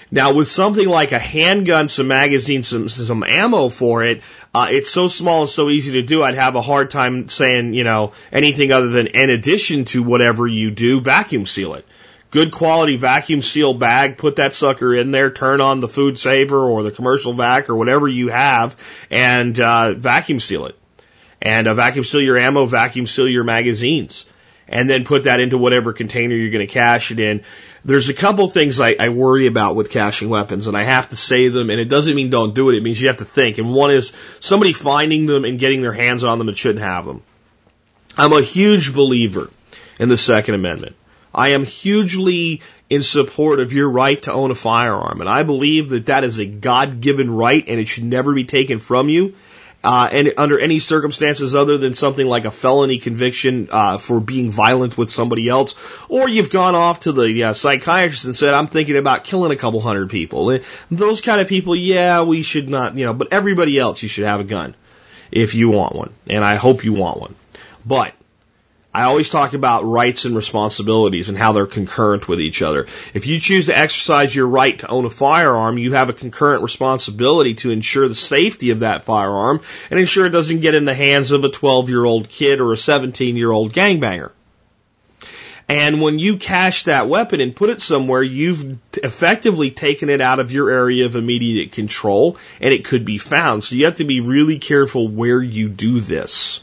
[0.09, 4.21] Now, with something like a handgun, some magazines, some, some ammo for it,
[4.53, 6.23] uh, it's so small and so easy to do.
[6.23, 10.47] I'd have a hard time saying, you know, anything other than in addition to whatever
[10.47, 11.85] you do, vacuum seal it.
[12.37, 16.59] Good quality vacuum seal bag, put that sucker in there, turn on the food saver
[16.59, 18.75] or the commercial vac or whatever you have,
[19.09, 20.77] and uh, vacuum seal it.
[21.41, 24.27] And uh, vacuum seal your ammo, vacuum seal your magazines,
[24.67, 27.43] and then put that into whatever container you're going to cache it in
[27.83, 31.15] there's a couple things I, I worry about with caching weapons, and I have to
[31.15, 32.75] say them, and it doesn't mean don't do it.
[32.75, 33.57] It means you have to think.
[33.57, 37.05] And one is somebody finding them and getting their hands on them and shouldn't have
[37.05, 37.23] them.
[38.15, 39.49] I'm a huge believer
[39.99, 40.97] in the Second Amendment.
[41.37, 45.89] I am hugely in support of your right to own a firearm, and I believe
[45.89, 49.35] that that is a God-given right, and it should never be taken from you
[49.83, 54.51] uh, and under any circumstances other than something like a felony conviction uh, for being
[54.51, 55.75] violent with somebody else,
[56.09, 59.55] or you've gone off to the uh, psychiatrist and said, "I'm thinking about killing a
[59.55, 63.31] couple hundred people." And those kind of people, yeah, we should not, you know, but
[63.31, 64.75] everybody else, you should have a gun
[65.31, 67.35] if you want one, and I hope you want one.
[67.85, 68.13] But
[68.97, 72.87] I always talk about rights and responsibilities and how they're concurrent with each other.
[73.13, 76.63] If you choose to exercise your right to own a firearm, you have a concurrent
[76.63, 80.95] responsibility to ensure the safety of that firearm and ensure it doesn't get in the
[80.95, 84.31] hands of a 12 year old kid or a 17 year old gangbanger.
[85.69, 90.39] And when you cache that weapon and put it somewhere, you've effectively taken it out
[90.39, 93.63] of your area of immediate control and it could be found.
[93.63, 96.61] So you have to be really careful where you do this.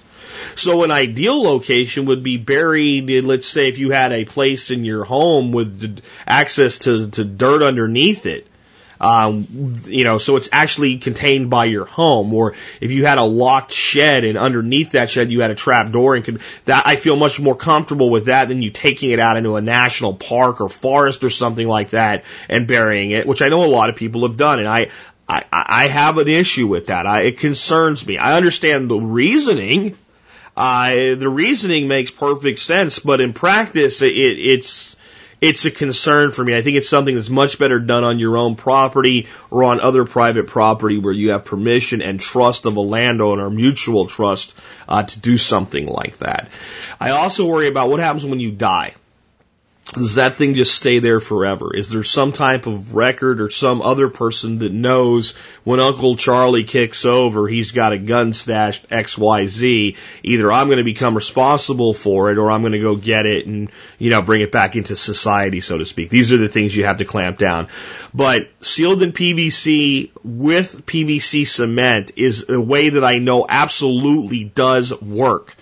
[0.56, 4.84] So an ideal location would be buried, let's say if you had a place in
[4.84, 8.46] your home with access to, to dirt underneath it.
[9.00, 13.24] Um, you know, so it's actually contained by your home, or if you had a
[13.24, 16.96] locked shed and underneath that shed you had a trap door and could, that I
[16.96, 20.60] feel much more comfortable with that than you taking it out into a national park
[20.60, 23.96] or forest or something like that and burying it, which I know a lot of
[23.96, 24.90] people have done, and I
[25.28, 27.06] I, I have an issue with that.
[27.06, 28.18] I, it concerns me.
[28.18, 29.96] I understand the reasoning
[30.56, 34.96] uh, the reasoning makes perfect sense, but in practice, it, it's
[35.40, 36.56] it's a concern for me.
[36.56, 40.04] I think it's something that's much better done on your own property or on other
[40.04, 45.18] private property where you have permission and trust of a landowner, mutual trust, uh, to
[45.18, 46.48] do something like that.
[46.98, 48.94] I also worry about what happens when you die
[49.94, 51.74] does that thing just stay there forever?
[51.74, 56.64] Is there some type of record or some other person that knows when Uncle Charlie
[56.64, 59.96] kicks over, he's got a gun stashed XYZ?
[60.22, 63.46] Either I'm going to become responsible for it or I'm going to go get it
[63.46, 66.10] and, you know, bring it back into society, so to speak.
[66.10, 67.68] These are the things you have to clamp down.
[68.12, 74.98] But sealed in PVC with PVC cement is a way that I know absolutely does
[75.00, 75.56] work.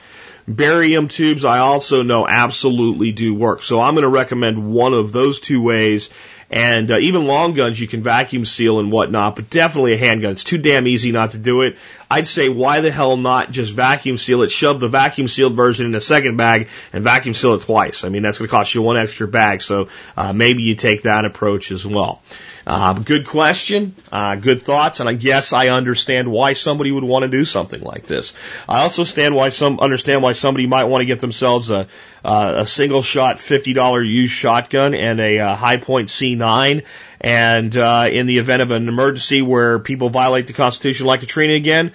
[0.49, 3.63] Barium tubes, I also know absolutely do work.
[3.63, 6.11] So I'm going to recommend one of those two ways.
[6.51, 10.33] And uh, even long guns you can vacuum seal and whatnot, but definitely a handgun.
[10.33, 11.79] It's too damn easy not to do it.
[12.11, 15.87] I'd say why the hell not just vacuum seal it, shove the vacuum sealed version
[15.87, 18.05] in a second bag and vacuum seal it twice.
[18.05, 19.63] I mean, that's going to cost you one extra bag.
[19.63, 22.21] So uh, maybe you take that approach as well.
[22.65, 27.25] Uh, good question, uh, good thoughts, and I guess I understand why somebody would want
[27.25, 28.35] to do something like this.
[28.69, 31.89] I also stand why some understand why somebody might want to get themselves a
[32.25, 36.85] uh, a single shot fifty dollar used shotgun and a uh, Hi-Point C9,
[37.21, 41.55] and uh, in the event of an emergency where people violate the Constitution like Katrina
[41.55, 41.91] again,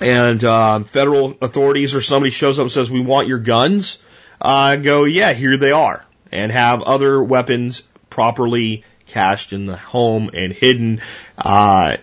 [0.00, 3.98] and uh, federal authorities or somebody shows up and says we want your guns,
[4.40, 10.30] uh, go yeah here they are, and have other weapons properly cached in the home
[10.32, 11.00] and hidden,
[11.36, 11.96] uh,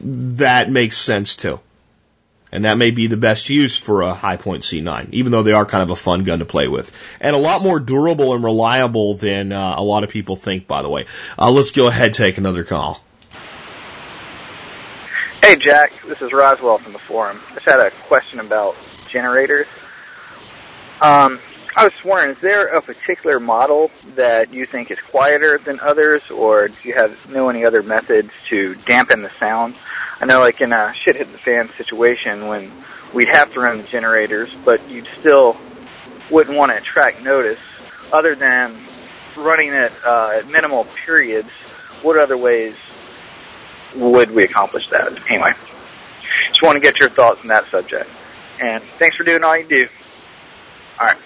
[0.00, 1.60] that makes sense too.
[2.52, 5.64] And that may be the best use for a Hi-Point C9, even though they are
[5.64, 6.90] kind of a fun gun to play with.
[7.20, 10.82] And a lot more durable and reliable than uh, a lot of people think, by
[10.82, 11.06] the way.
[11.38, 13.00] Uh, let's go ahead take another call.
[15.42, 15.92] Hey, Jack.
[16.06, 17.40] This is Roswell from the forum.
[17.50, 18.76] I just had a question about
[19.08, 19.66] generators.
[21.00, 21.38] Um,
[21.76, 26.22] I was wondering, is there a particular model that you think is quieter than others,
[26.30, 29.76] or do you have know any other methods to dampen the sound?
[30.20, 32.72] I know, like in a shit hit the fan situation, when
[33.14, 35.56] we'd have to run the generators, but you'd still
[36.30, 37.58] wouldn't want to attract notice,
[38.12, 38.76] other than
[39.36, 41.50] running it uh, at minimal periods.
[42.02, 42.74] What other ways
[43.94, 45.12] would we accomplish that?
[45.28, 45.52] Anyway,
[46.48, 48.08] just want to get your thoughts on that subject.
[48.60, 49.88] And thanks for doing all you do.
[50.98, 51.16] All right,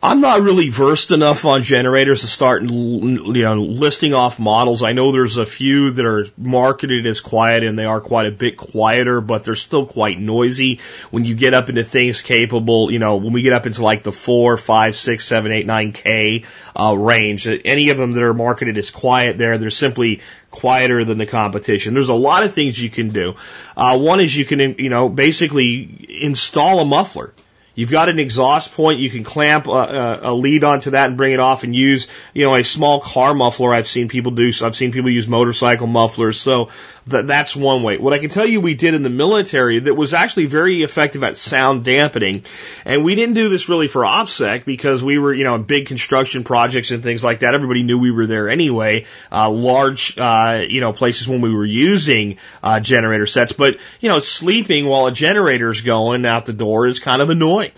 [0.00, 4.84] I'm not really versed enough on generators to start you know listing off models.
[4.84, 8.30] I know there's a few that are marketed as quiet and they are quite a
[8.30, 10.78] bit quieter, but they're still quite noisy.
[11.10, 14.04] When you get up into things capable, you know, when we get up into like
[14.04, 16.44] the four, five, six, seven, eight, nine K
[16.78, 20.20] uh, range, any of them that are marketed as quiet there, they're simply
[20.52, 21.94] quieter than the competition.
[21.94, 23.34] There's a lot of things you can do.
[23.76, 27.34] Uh, one is you can, you know, basically install a muffler.
[27.78, 28.98] You've got an exhaust point.
[28.98, 32.08] You can clamp a, a, a, lead onto that and bring it off and use,
[32.34, 33.72] you know, a small car muffler.
[33.72, 34.50] I've seen people do.
[34.64, 36.40] I've seen people use motorcycle mufflers.
[36.40, 36.70] So
[37.10, 37.98] that, that's one way.
[37.98, 41.22] What I can tell you we did in the military that was actually very effective
[41.22, 42.44] at sound dampening.
[42.84, 46.44] And we didn't do this really for OPSEC because we were, you know, big construction
[46.44, 47.54] projects and things like that.
[47.54, 49.06] Everybody knew we were there anyway.
[49.30, 53.52] Uh, large, uh, you know, places when we were using, uh, generator sets.
[53.52, 57.72] But, you know, sleeping while a generator's going out the door is kind of annoying.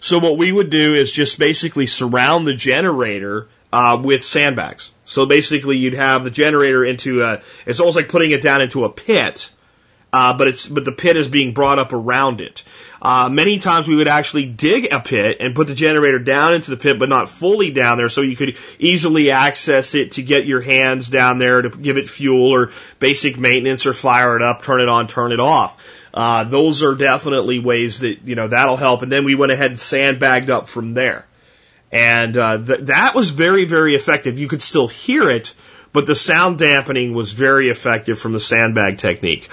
[0.00, 4.92] So what we would do is just basically surround the generator uh, with sandbags.
[5.04, 7.40] So basically, you'd have the generator into a.
[7.66, 9.50] It's almost like putting it down into a pit,
[10.12, 12.62] uh, but it's but the pit is being brought up around it.
[13.00, 16.70] Uh, many times we would actually dig a pit and put the generator down into
[16.70, 20.46] the pit, but not fully down there, so you could easily access it to get
[20.46, 22.70] your hands down there to give it fuel or
[23.00, 25.76] basic maintenance or fire it up, turn it on, turn it off.
[26.14, 29.02] Uh, those are definitely ways that, you know, that'll help.
[29.02, 31.26] And then we went ahead and sandbagged up from there.
[31.92, 34.38] And, uh, th- that was very, very effective.
[34.38, 35.54] You could still hear it,
[35.92, 39.50] but the sound dampening was very effective from the sandbag technique.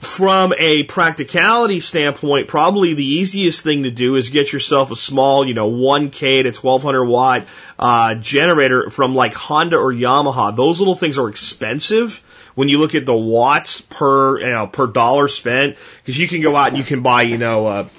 [0.00, 5.46] From a practicality standpoint, probably the easiest thing to do is get yourself a small,
[5.46, 7.46] you know, 1K to 1200 watt,
[7.78, 10.56] uh, generator from like Honda or Yamaha.
[10.56, 12.20] Those little things are expensive
[12.54, 16.40] when you look at the watts per you know per dollar spent, because you can
[16.40, 17.90] go out and you can buy you know a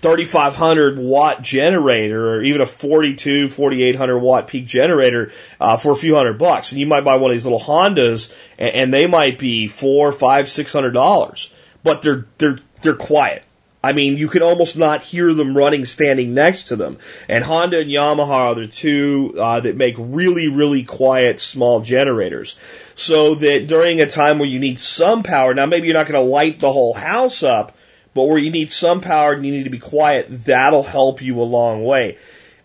[0.00, 6.14] 3500 watt generator or even a 42 4800 watt peak generator uh, for a few
[6.14, 9.38] hundred bucks, and you might buy one of these little Hondas, and, and they might
[9.38, 11.50] be four, five, six hundred dollars,
[11.82, 13.42] but they're they're they're quiet.
[13.82, 16.98] I mean, you can almost not hear them running standing next to them.
[17.28, 22.58] And Honda and Yamaha are the two uh, that make really, really quiet small generators
[22.96, 26.20] so that during a time where you need some power, now maybe you're not going
[26.20, 27.76] to light the whole house up,
[28.14, 31.40] but where you need some power and you need to be quiet, that'll help you
[31.40, 32.18] a long way.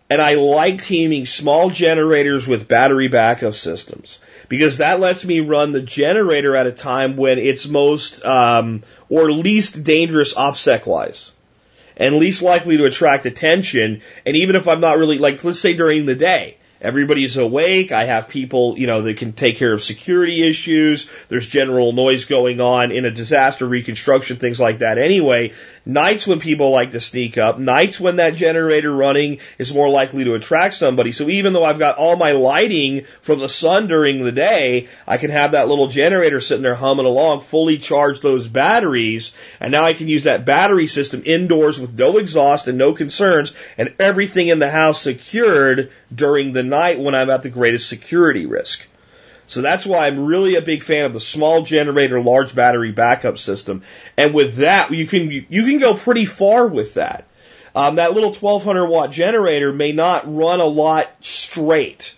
[0.09, 4.19] And I like teaming small generators with battery backup systems
[4.49, 9.31] because that lets me run the generator at a time when it's most um, or
[9.31, 11.31] least dangerous OPSEC wise
[11.97, 14.01] and least likely to attract attention.
[14.25, 17.93] And even if I'm not really like, let's say during the day, Everybody's awake.
[17.93, 21.09] I have people, you know, that can take care of security issues.
[21.29, 25.53] There's general noise going on in a disaster reconstruction, things like that anyway.
[25.85, 27.57] Nights when people like to sneak up.
[27.57, 31.13] Nights when that generator running is more likely to attract somebody.
[31.13, 35.17] So even though I've got all my lighting from the sun during the day, I
[35.17, 39.33] can have that little generator sitting there humming along, fully charge those batteries.
[39.61, 43.53] And now I can use that battery system indoors with no exhaust and no concerns
[43.77, 48.45] and everything in the house secured during the night when I'm at the greatest security
[48.45, 48.85] risk.
[49.47, 53.37] So that's why I'm really a big fan of the small generator, large battery backup
[53.37, 53.83] system.
[54.17, 57.25] And with that, you can you can go pretty far with that.
[57.75, 62.15] Um, that little 1200 watt generator may not run a lot straight,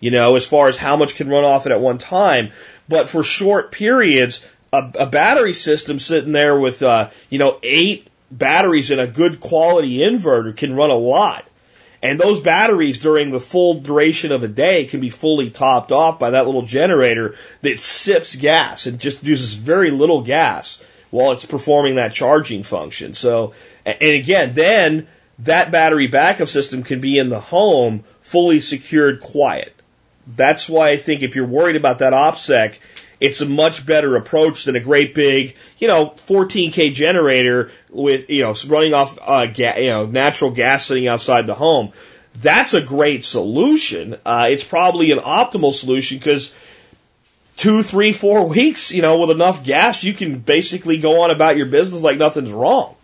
[0.00, 2.50] you know, as far as how much can run off it at one time.
[2.88, 8.08] But for short periods, a, a battery system sitting there with, uh, you know, eight
[8.30, 11.44] batteries and a good quality inverter can run a lot.
[12.02, 16.18] And those batteries during the full duration of a day can be fully topped off
[16.18, 21.44] by that little generator that sips gas and just uses very little gas while it's
[21.44, 23.14] performing that charging function.
[23.14, 25.08] So, and again, then
[25.40, 29.72] that battery backup system can be in the home fully secured quiet.
[30.26, 32.74] That's why I think if you're worried about that OPSEC,
[33.20, 38.42] it's a much better approach than a great big, you know, 14k generator with, you
[38.42, 41.92] know, running off, uh, ga- you know, natural gas sitting outside the home.
[42.42, 44.16] That's a great solution.
[44.24, 46.54] Uh, it's probably an optimal solution because
[47.56, 51.56] two, three, four weeks, you know, with enough gas, you can basically go on about
[51.56, 52.94] your business like nothing's wrong.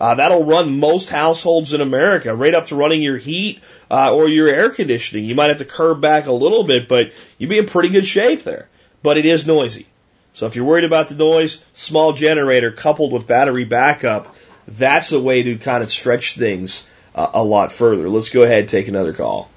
[0.00, 3.60] Uh, that'll run most households in America, right up to running your heat
[3.90, 5.26] uh, or your air conditioning.
[5.26, 8.06] You might have to curb back a little bit, but you'd be in pretty good
[8.06, 8.68] shape there.
[9.02, 9.86] But it is noisy.
[10.34, 14.34] So if you're worried about the noise, small generator coupled with battery backup,
[14.66, 18.08] that's a way to kind of stretch things uh, a lot further.
[18.08, 19.50] Let's go ahead and take another call.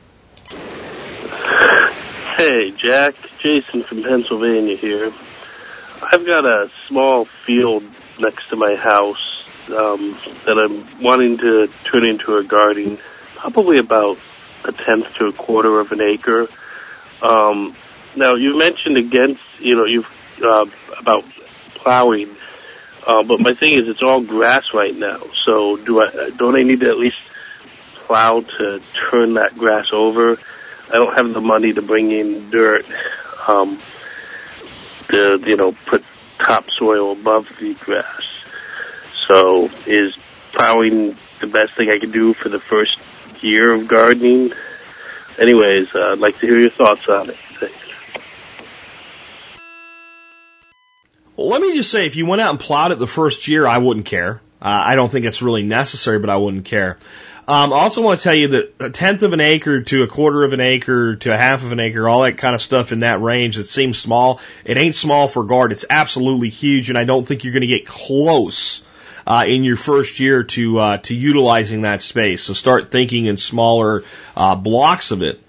[2.37, 3.15] Hey, Jack.
[3.43, 5.11] Jason from Pennsylvania here.
[6.01, 7.83] I've got a small field
[8.17, 12.99] next to my house um, that I'm wanting to turn into a garden,
[13.35, 14.17] probably about
[14.63, 16.47] a tenth to a quarter of an acre.
[17.21, 17.75] Um,
[18.15, 20.07] now, you mentioned against, you know, you've
[20.43, 20.65] uh,
[20.97, 21.23] about
[21.75, 22.35] plowing,
[23.05, 25.21] uh, but my thing is, it's all grass right now.
[25.45, 27.17] So, do I don't I need to at least
[28.05, 30.37] plow to turn that grass over?
[30.89, 32.85] I don't have the money to bring in dirt.
[33.47, 33.79] Um,
[35.13, 36.03] to you know put
[36.39, 38.21] topsoil above the grass.
[39.27, 40.15] So is
[40.53, 42.97] plowing the best thing I can do for the first
[43.41, 44.51] year of gardening?
[45.39, 47.37] Anyways, uh, I'd like to hear your thoughts on it.
[51.35, 53.65] Well, let me just say, if you went out and plowed it the first year,
[53.65, 54.41] I wouldn't care.
[54.61, 56.97] Uh, I don't think it's really necessary, but I wouldn't care.
[57.45, 60.07] Um, I also want to tell you that a tenth of an acre to a
[60.07, 62.93] quarter of an acre to a half of an acre, all that kind of stuff
[62.93, 65.73] in that range that seems small, it ain't small for guard.
[65.73, 68.81] It's absolutely huge, and I don't think you're going to get close
[69.27, 72.43] uh, in your first year to uh, to utilizing that space.
[72.43, 74.03] So start thinking in smaller
[74.37, 75.41] uh, blocks of it.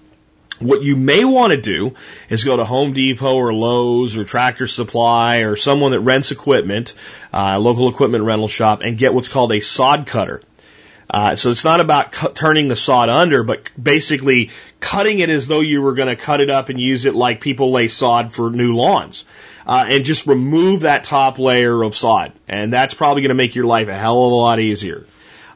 [0.60, 1.94] What you may want to do
[2.28, 6.94] is go to Home Depot or Lowe's or Tractor Supply or someone that rents equipment,
[7.32, 10.42] uh, local equipment rental shop, and get what's called a sod cutter.
[11.10, 14.50] Uh, so it's not about turning the sod under, but basically
[14.80, 17.40] cutting it as though you were going to cut it up and use it like
[17.40, 19.24] people lay sod for new lawns.
[19.66, 22.32] Uh, and just remove that top layer of sod.
[22.46, 25.06] And that's probably going to make your life a hell of a lot easier.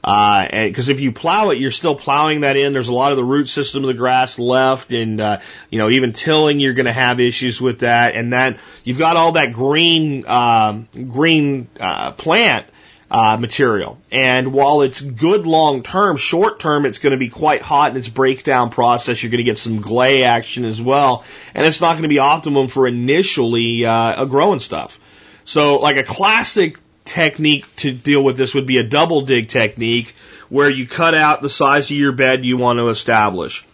[0.09, 2.73] Uh, because if you plow it, you're still plowing that in.
[2.73, 5.91] There's a lot of the root system of the grass left, and uh, you know
[5.91, 8.15] even tilling, you're going to have issues with that.
[8.15, 12.65] And that you've got all that green uh, green uh, plant
[13.11, 13.99] uh, material.
[14.11, 17.99] And while it's good long term, short term, it's going to be quite hot in
[17.99, 19.23] its breakdown process.
[19.23, 21.23] You're going to get some gley action as well.
[21.55, 24.99] And it's not going to be optimum for initially uh, growing stuff.
[25.45, 26.79] So, like a classic
[27.09, 30.15] technique to deal with this would be a double dig technique
[30.49, 33.67] where you cut out the size of your bed you want to establish.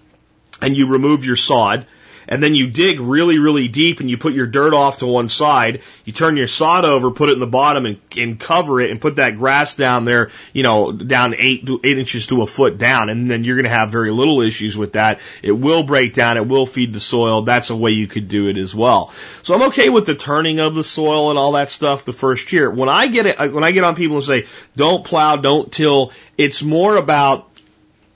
[0.61, 1.87] And you remove your sod
[2.29, 5.29] and then you dig really, really deep and you put your dirt off to one
[5.29, 5.83] side.
[6.05, 9.01] You turn your sod over, put it in the bottom and, and cover it and
[9.01, 13.09] put that grass down there, you know, down eight, eight inches to a foot down.
[13.09, 15.21] And then you're going to have very little issues with that.
[15.43, 16.37] It will break down.
[16.37, 17.43] It will feed the soil.
[17.43, 19.13] That's a way you could do it as well.
[19.43, 22.53] So I'm okay with the turning of the soil and all that stuff the first
[22.53, 22.71] year.
[22.71, 24.47] When I get it, when I get on people and say,
[24.77, 27.49] don't plow, don't till, it's more about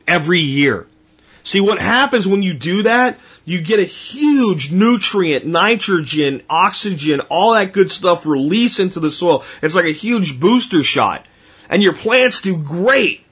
[0.06, 0.86] every year.
[1.42, 3.18] See, what happens when you do that,
[3.48, 9.42] you get a huge nutrient, nitrogen, oxygen, all that good stuff release into the soil.
[9.62, 11.24] It's like a huge booster shot.
[11.70, 13.24] And your plants do great,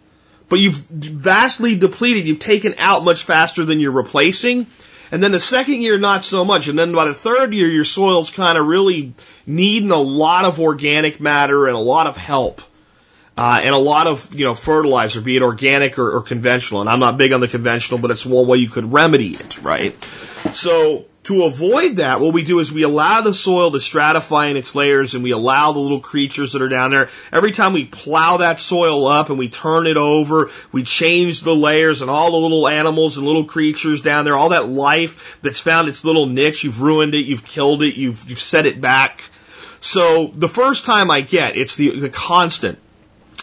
[0.48, 2.26] but you've vastly depleted.
[2.26, 4.66] You've taken out much faster than you're replacing.
[5.12, 6.68] And then the second year, not so much.
[6.68, 9.12] And then by the third year, your soil's kind of really
[9.46, 12.62] needing a lot of organic matter and a lot of help
[13.36, 16.80] uh, and a lot of you know fertilizer, be it organic or, or conventional.
[16.80, 19.62] And I'm not big on the conventional, but it's one way you could remedy it,
[19.62, 19.94] right?
[20.52, 24.56] So to avoid that, what we do is we allow the soil to stratify in
[24.56, 27.10] its layers and we allow the little creatures that are down there.
[27.32, 31.54] Every time we plow that soil up and we turn it over, we change the
[31.54, 35.58] layers and all the little animals and little creatures down there, all that life that's
[35.58, 39.20] found its little niche, you've ruined it, you've killed it, you've, you've set it back.
[39.80, 42.78] So the first time I get, it's the, the constant.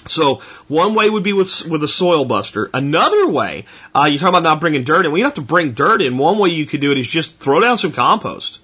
[0.08, 2.70] So one way would be with with a soil buster.
[2.74, 5.12] Another way, uh, you talk about not bringing dirt in.
[5.12, 6.18] Well, you have to bring dirt in.
[6.18, 8.60] One way you could do it is just throw down some compost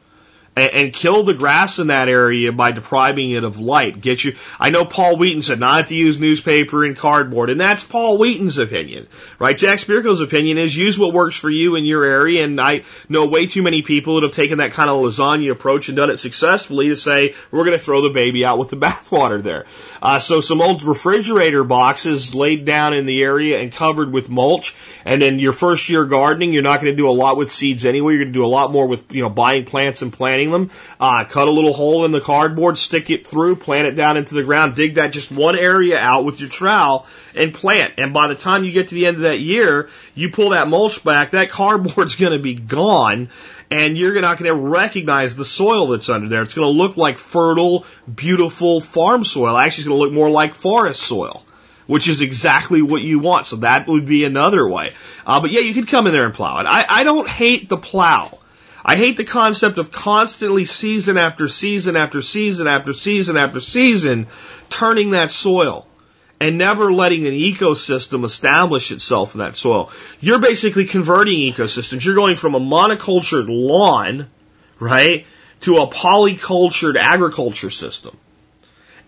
[0.59, 4.01] and, and kill the grass in that area by depriving it of light.
[4.01, 4.35] Get you.
[4.59, 8.57] I know Paul Wheaton said not to use newspaper and cardboard, and that's Paul Wheaton's
[8.57, 9.07] opinion,
[9.39, 9.57] right?
[9.57, 13.27] Jack Spirko's opinion is use what works for you in your area, and I know
[13.27, 16.17] way too many people that have taken that kind of lasagna approach and done it
[16.17, 19.65] successfully to say we're going to throw the baby out with the bathwater there.
[20.01, 24.75] Uh, so some old refrigerator boxes laid down in the area and covered with mulch,
[25.05, 27.85] and then your first year gardening, you're not going to do a lot with seeds
[27.85, 28.13] anyway.
[28.13, 30.71] You're going to do a lot more with you know buying plants and planting them.
[30.99, 34.35] Uh, cut a little hole in the cardboard, stick it through, plant it down into
[34.35, 37.93] the ground, dig that just one area out with your trowel and plant.
[37.97, 40.67] And by the time you get to the end of that year, you pull that
[40.67, 43.29] mulch back, that cardboard's going to be gone
[43.71, 46.41] and you're not going to recognize the soil that's under there.
[46.41, 49.55] It's going to look like fertile, beautiful farm soil.
[49.55, 51.43] Actually, it's going to look more like forest soil
[51.89, 53.47] which is exactly what you want.
[53.47, 54.93] So that would be another way.
[55.25, 56.67] Uh, but yeah, you could come in there and plow it.
[56.67, 58.37] I, I don't hate the plow.
[58.83, 64.27] I hate the concept of constantly season after season after season after season after season
[64.69, 65.87] turning that soil
[66.39, 69.91] and never letting an ecosystem establish itself in that soil.
[70.21, 72.05] You're basically converting ecosystems.
[72.05, 74.29] You're going from a monocultured lawn,
[74.79, 75.25] right,
[75.61, 78.17] to a polycultured agriculture system.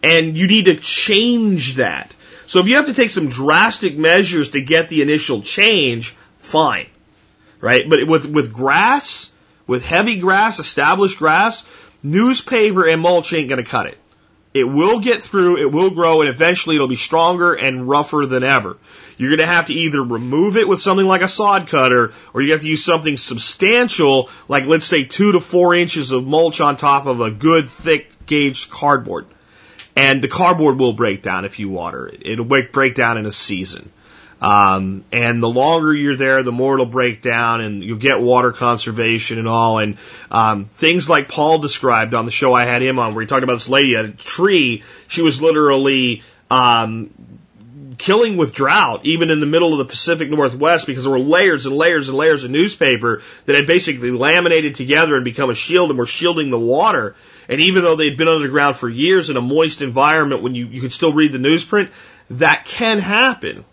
[0.03, 2.13] And you need to change that.
[2.47, 6.88] So if you have to take some drastic measures to get the initial change, fine.
[7.61, 7.89] Right?
[7.89, 9.31] But with, with grass,
[9.72, 11.63] with heavy grass, established grass,
[12.03, 13.97] newspaper and mulch ain't gonna cut it.
[14.53, 18.43] It will get through, it will grow, and eventually it'll be stronger and rougher than
[18.43, 18.76] ever.
[19.15, 22.41] You're going to have to either remove it with something like a sod cutter, or
[22.41, 26.59] you have to use something substantial, like let's say two to four inches of mulch
[26.59, 29.26] on top of a good thick gauged cardboard.
[29.95, 32.24] And the cardboard will break down if you water it.
[32.26, 33.89] It'll break down in a season.
[34.42, 38.52] Um, and the longer you're there, the more it'll break down and you'll get water
[38.52, 39.78] conservation and all.
[39.78, 39.98] And,
[40.32, 43.44] um, things like Paul described on the show I had him on where he talked
[43.44, 44.82] about this lady at a tree.
[45.08, 47.12] She was literally, um,
[48.00, 51.68] killing with drought, even in the middle of the Pacific Northwest, because there were layers
[51.68, 55.92] and layers and layers of newspaper that had basically laminated together and become a shield
[55.92, 57.16] and were shielding the water.
[57.48, 60.82] And even though they'd been underground for years in a moist environment when you, you
[60.82, 61.92] could still read the newsprint,
[62.32, 63.66] that can happen.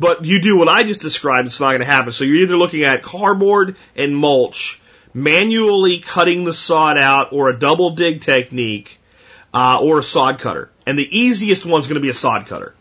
[0.00, 2.12] But you do what I just described, it's not going to happen.
[2.12, 4.80] So you're either looking at cardboard and mulch,
[5.12, 9.00] manually cutting the sod out, or a double dig technique,
[9.52, 10.70] uh, or a sod cutter.
[10.86, 12.74] And the easiest one's going to be a sod cutter.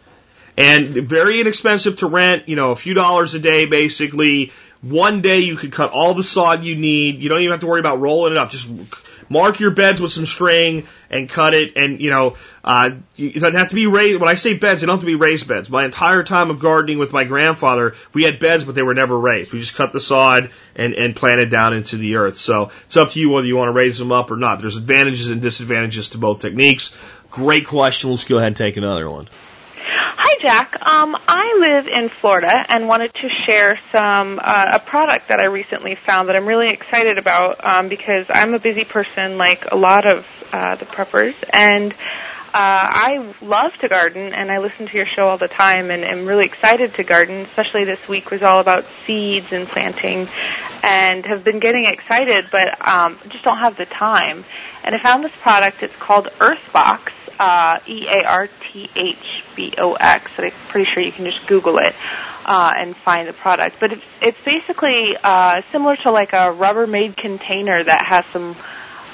[0.58, 4.52] And very inexpensive to rent, you know, a few dollars a day basically.
[4.82, 7.20] One day you could cut all the sod you need.
[7.20, 8.50] You don't even have to worry about rolling it up.
[8.50, 8.70] Just
[9.30, 11.74] mark your beds with some string and cut it.
[11.76, 14.20] And, you know, uh, it doesn't have to be raised.
[14.20, 15.70] When I say beds, they don't have to be raised beds.
[15.70, 19.18] My entire time of gardening with my grandfather, we had beds, but they were never
[19.18, 19.54] raised.
[19.54, 22.36] We just cut the sod and, and planted down into the earth.
[22.36, 24.60] So it's up to you whether you want to raise them up or not.
[24.60, 26.96] There's advantages and disadvantages to both techniques.
[27.32, 28.10] Great question.
[28.10, 29.28] Let's go ahead and take another one.
[30.30, 30.86] Hi, Jack.
[30.86, 35.46] Um, I live in Florida and wanted to share some uh, a product that I
[35.46, 39.78] recently found that I'm really excited about um, because I'm a busy person, like a
[39.78, 41.96] lot of uh, the preppers, and uh,
[42.54, 46.26] I love to garden, and I listen to your show all the time, and am
[46.26, 47.46] really excited to garden.
[47.46, 50.28] Especially this week was all about seeds and planting,
[50.84, 54.44] and have been getting excited, but um, just don't have the time.
[54.84, 55.84] And I found this product.
[55.84, 60.32] It's called Earthbox uh, E A R T H B O X.
[60.38, 61.94] I'm pretty sure you can just Google it
[62.46, 63.78] uh, and find the product.
[63.80, 68.56] But it's it's basically uh, similar to like a Rubbermaid container that has some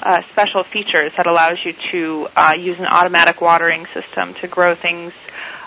[0.02, 4.74] uh, special features that allows you to uh, use an automatic watering system to grow
[4.74, 5.12] things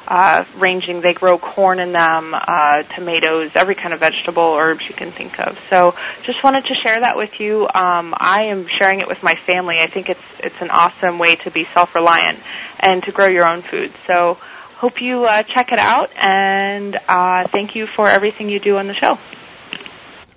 [0.07, 1.01] uh, ranging.
[1.01, 5.39] They grow corn in them, uh, tomatoes, every kind of vegetable, herbs you can think
[5.39, 5.57] of.
[5.69, 7.63] So, just wanted to share that with you.
[7.63, 9.77] Um, I am sharing it with my family.
[9.79, 12.39] I think it's it's an awesome way to be self-reliant
[12.79, 13.91] and to grow your own food.
[14.07, 14.35] So,
[14.77, 18.87] hope you uh, check it out, and uh, thank you for everything you do on
[18.87, 19.17] the show.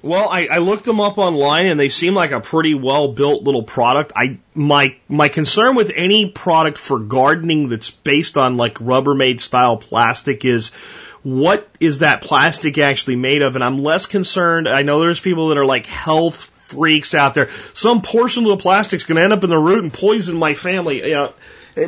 [0.03, 3.43] Well, I, I looked them up online and they seem like a pretty well built
[3.43, 4.13] little product.
[4.17, 9.77] I my my concern with any product for gardening that's based on like Rubbermaid style
[9.77, 10.71] plastic is
[11.23, 13.57] what is that plastic actually made of?
[13.57, 14.69] And I'm less concerned.
[14.69, 17.51] I know there's people that are like health freaks out there.
[17.75, 20.55] Some portion of the plastic's going to end up in the root and poison my
[20.55, 21.09] family.
[21.09, 21.33] You know,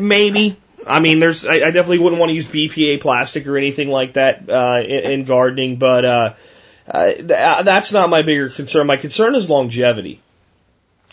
[0.01, 0.59] maybe.
[0.87, 1.47] I mean, there's.
[1.47, 5.13] I, I definitely wouldn't want to use BPA plastic or anything like that uh, in,
[5.13, 6.05] in gardening, but.
[6.05, 6.35] uh
[6.89, 8.87] uh, that's not my bigger concern.
[8.87, 10.21] My concern is longevity.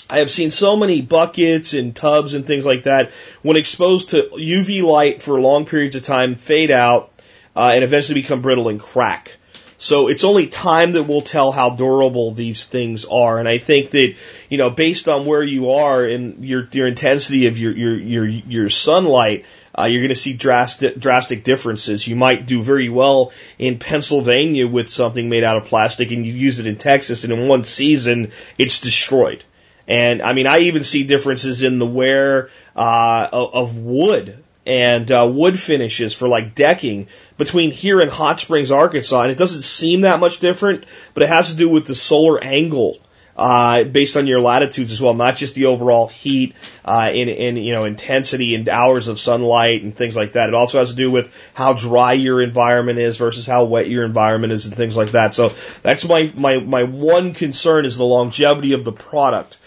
[0.09, 3.11] I have seen so many buckets and tubs and things like that
[3.43, 7.11] when exposed to UV light for long periods of time fade out
[7.55, 9.37] uh, and eventually become brittle and crack.
[9.77, 13.39] So it's only time that will tell how durable these things are.
[13.39, 14.15] And I think that,
[14.49, 18.25] you know, based on where you are and your, your intensity of your, your, your,
[18.25, 19.45] your sunlight,
[19.77, 22.07] uh, you're going to see drastic, drastic differences.
[22.07, 26.33] You might do very well in Pennsylvania with something made out of plastic and you
[26.33, 29.43] use it in Texas and in one season it's destroyed.
[29.87, 35.29] And I mean, I even see differences in the wear uh, of wood and uh,
[35.33, 39.21] wood finishes for like decking between here and Hot Springs, Arkansas.
[39.23, 40.83] And it doesn't seem that much different,
[41.13, 42.99] but it has to do with the solar angle
[43.39, 47.55] uh, based on your latitudes as well, not just the overall heat uh, in, in
[47.55, 50.49] you know intensity and hours of sunlight and things like that.
[50.49, 54.03] It also has to do with how dry your environment is versus how wet your
[54.03, 55.33] environment is and things like that.
[55.33, 59.57] So that's my my my one concern is the longevity of the product.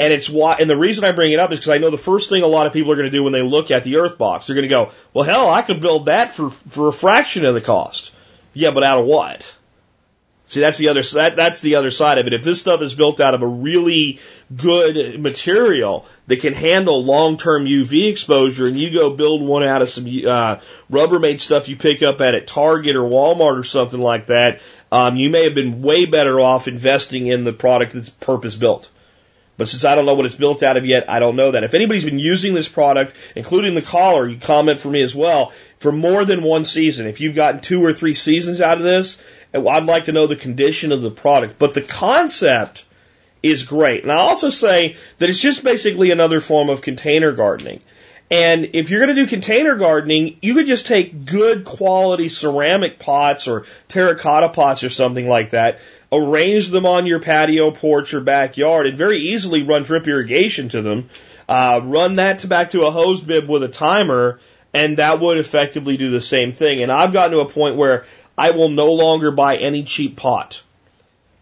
[0.00, 1.98] And it's why, and the reason I bring it up is because I know the
[1.98, 3.98] first thing a lot of people are going to do when they look at the
[3.98, 6.92] Earth box, they're going to go, well, hell, I could build that for, for a
[6.92, 8.10] fraction of the cost.
[8.54, 9.54] Yeah, but out of what?
[10.50, 12.32] See, that's the other that, that's the other side of it.
[12.32, 14.18] If this stuff is built out of a really
[14.54, 19.88] good material that can handle long-term UV exposure, and you go build one out of
[19.88, 20.58] some uh,
[20.90, 24.60] Rubbermaid stuff you pick up at at Target or Walmart or something like that,
[24.90, 28.90] um, you may have been way better off investing in the product that's purpose built.
[29.56, 31.62] But since I don't know what it's built out of yet, I don't know that.
[31.62, 35.52] If anybody's been using this product, including the caller, you comment for me as well,
[35.78, 39.20] for more than one season, if you've gotten two or three seasons out of this,
[39.54, 41.58] I'd like to know the condition of the product.
[41.58, 42.84] But the concept
[43.42, 44.02] is great.
[44.02, 47.80] And I'll also say that it's just basically another form of container gardening.
[48.30, 53.00] And if you're going to do container gardening, you could just take good quality ceramic
[53.00, 55.80] pots or terracotta pots or something like that,
[56.12, 60.82] arrange them on your patio, porch, or backyard, and very easily run drip irrigation to
[60.82, 61.10] them.
[61.48, 64.38] Uh, run that back to a hose bib with a timer,
[64.72, 66.80] and that would effectively do the same thing.
[66.80, 68.04] And I've gotten to a point where
[68.36, 70.62] I will no longer buy any cheap pot.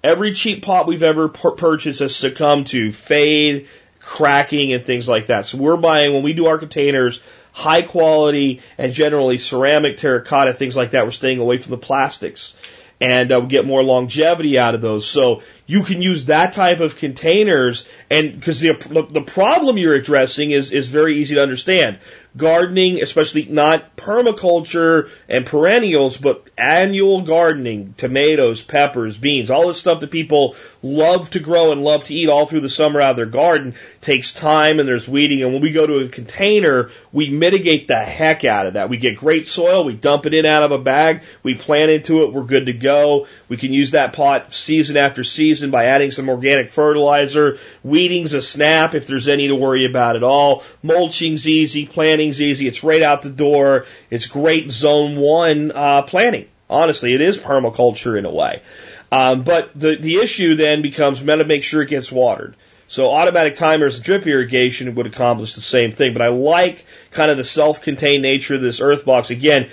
[0.03, 3.69] Every cheap pot we've ever purchased has succumbed to fade,
[4.01, 5.47] cracking, and things like that.
[5.47, 7.21] So we're buying, when we do our containers,
[7.53, 11.05] high quality and generally ceramic, terracotta, things like that.
[11.05, 12.57] We're staying away from the plastics
[13.01, 15.07] and uh, get more longevity out of those.
[15.07, 18.73] So you can use that type of containers, and because the
[19.11, 21.99] the problem you're addressing is is very easy to understand
[22.39, 30.01] gardening, especially not permaculture and perennials, but annual gardening, tomatoes, peppers, beans, all this stuff
[30.01, 33.17] that people love to grow and love to eat all through the summer out of
[33.17, 35.43] their garden takes time and there's weeding.
[35.43, 38.89] And when we go to a container, we mitigate the heck out of that.
[38.89, 42.25] We get great soil, we dump it in out of a bag, we plant into
[42.25, 43.27] it, we're good to go.
[43.49, 47.59] We can use that pot season after season by adding some organic fertilizer.
[47.83, 50.63] Weeding's a snap if there's any to worry about at all.
[50.83, 52.69] Mulching's easy, planting's easy.
[52.69, 53.87] It's right out the door.
[54.11, 56.49] It's great zone one uh, planting.
[56.71, 58.63] Honestly, it is permaculture in a way.
[59.11, 62.55] Um, but the the issue then becomes how to make sure it gets watered.
[62.89, 66.15] So automatic timers and drip irrigation would accomplish the same thing.
[66.15, 69.31] But I like kind of the self-contained nature of this earth box.
[69.31, 69.69] Again,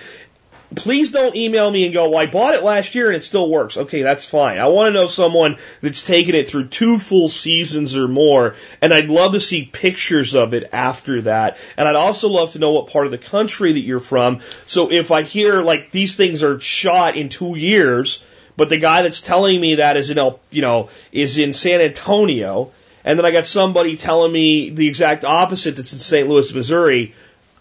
[0.76, 3.49] please don't email me and go, well, I bought it last year and it still
[3.49, 3.78] works.
[3.78, 4.60] Okay, that's fine.
[4.60, 8.94] I want to know someone that's taken it through two full seasons or more, and
[8.94, 11.57] I'd love to see pictures of it after that.
[11.78, 14.41] And I'd also love to know what part of the country that you're from.
[14.66, 18.24] So if I hear like these things are shot in two years,
[18.57, 21.82] but the guy that's telling me that is in El, you know, is in San
[21.82, 22.72] Antonio,
[23.03, 26.27] and then I got somebody telling me the exact opposite that's in St.
[26.27, 27.14] Louis, Missouri,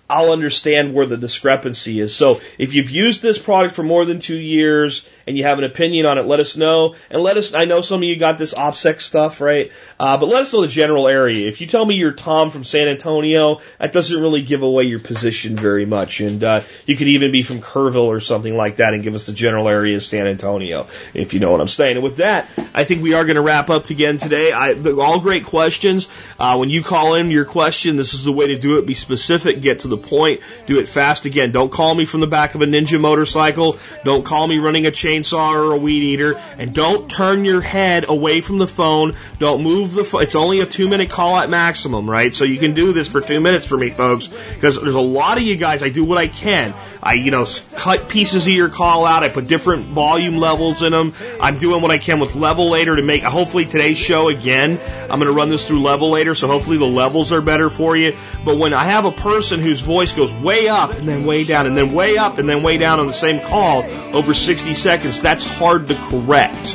[0.08, 2.14] I'll understand where the discrepancy is.
[2.14, 5.64] So if you've used this product for more than two years and you have an
[5.64, 6.94] opinion on it, let us know.
[7.10, 9.72] And let us, I know some of you got this OPSEC stuff, right?
[9.98, 11.48] Uh, but let us know the general area.
[11.48, 14.98] If you tell me you're Tom from San Antonio, that doesn't really give away your
[14.98, 16.20] position very much.
[16.20, 19.24] And, uh, you could even be from Kerrville or something like that and give us
[19.24, 21.96] the general area of San Antonio, if you know what I'm saying.
[21.96, 24.52] And with that, I think we are going to wrap up again today.
[24.52, 26.08] I, all great questions.
[26.38, 28.86] Uh, when you call in your question, this is the way to do it.
[28.86, 31.24] Be specific, get to the point, do it fast.
[31.24, 33.78] Again, don't call me from the back of a ninja motorcycle.
[34.04, 38.06] Don't call me running a chainsaw or a weed eater, and don't turn your head
[38.08, 39.16] away from the phone.
[39.44, 40.22] Don't move the phone.
[40.22, 42.34] It's only a two minute call at maximum, right?
[42.34, 45.36] So you can do this for two minutes for me, folks, because there's a lot
[45.36, 45.82] of you guys.
[45.82, 46.72] I do what I can.
[47.02, 47.44] I, you know,
[47.74, 49.22] cut pieces of your call out.
[49.22, 51.12] I put different volume levels in them.
[51.42, 54.80] I'm doing what I can with Levelator to make, hopefully today's show again,
[55.10, 58.16] I'm going to run this through Levelator, so hopefully the levels are better for you.
[58.46, 61.66] But when I have a person whose voice goes way up and then way down
[61.66, 63.82] and then way up and then way down on the same call
[64.16, 66.74] over 60 seconds, that's hard to correct.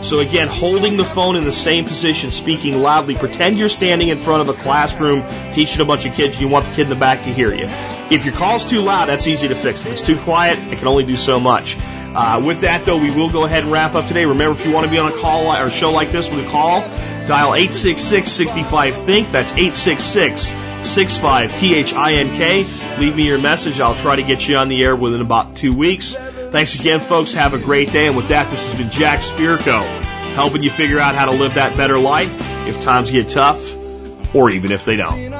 [0.00, 3.14] So again, holding the phone in the same position, speaking loudly.
[3.14, 6.66] Pretend you're standing in front of a classroom teaching a bunch of kids you want
[6.66, 7.66] the kid in the back to hear you.
[8.10, 9.84] If your call's too loud, that's easy to fix.
[9.84, 11.76] If it's too quiet, it can only do so much.
[11.80, 14.24] Uh, with that though, we will go ahead and wrap up today.
[14.24, 16.46] Remember, if you want to be on a call or a show like this with
[16.46, 16.80] a call,
[17.26, 19.30] dial 866-65-THINK.
[19.30, 20.52] That's 866
[20.82, 22.64] 65 T-H-I-N-K.
[22.98, 23.80] Leave me your message.
[23.80, 26.16] I'll try to get you on the air within about two weeks.
[26.50, 27.34] Thanks again, folks.
[27.34, 28.06] Have a great day.
[28.06, 30.02] And with that, this has been Jack Spirko,
[30.34, 32.34] helping you figure out how to live that better life
[32.66, 35.30] if times get tough or even if they don't.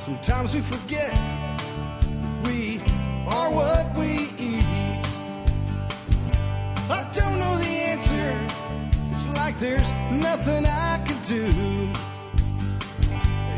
[0.00, 1.12] Sometimes we forget
[2.44, 2.78] we
[3.26, 4.64] are what we eat.
[6.88, 8.46] I don't know the answer.
[9.12, 11.85] It's like there's nothing I can do.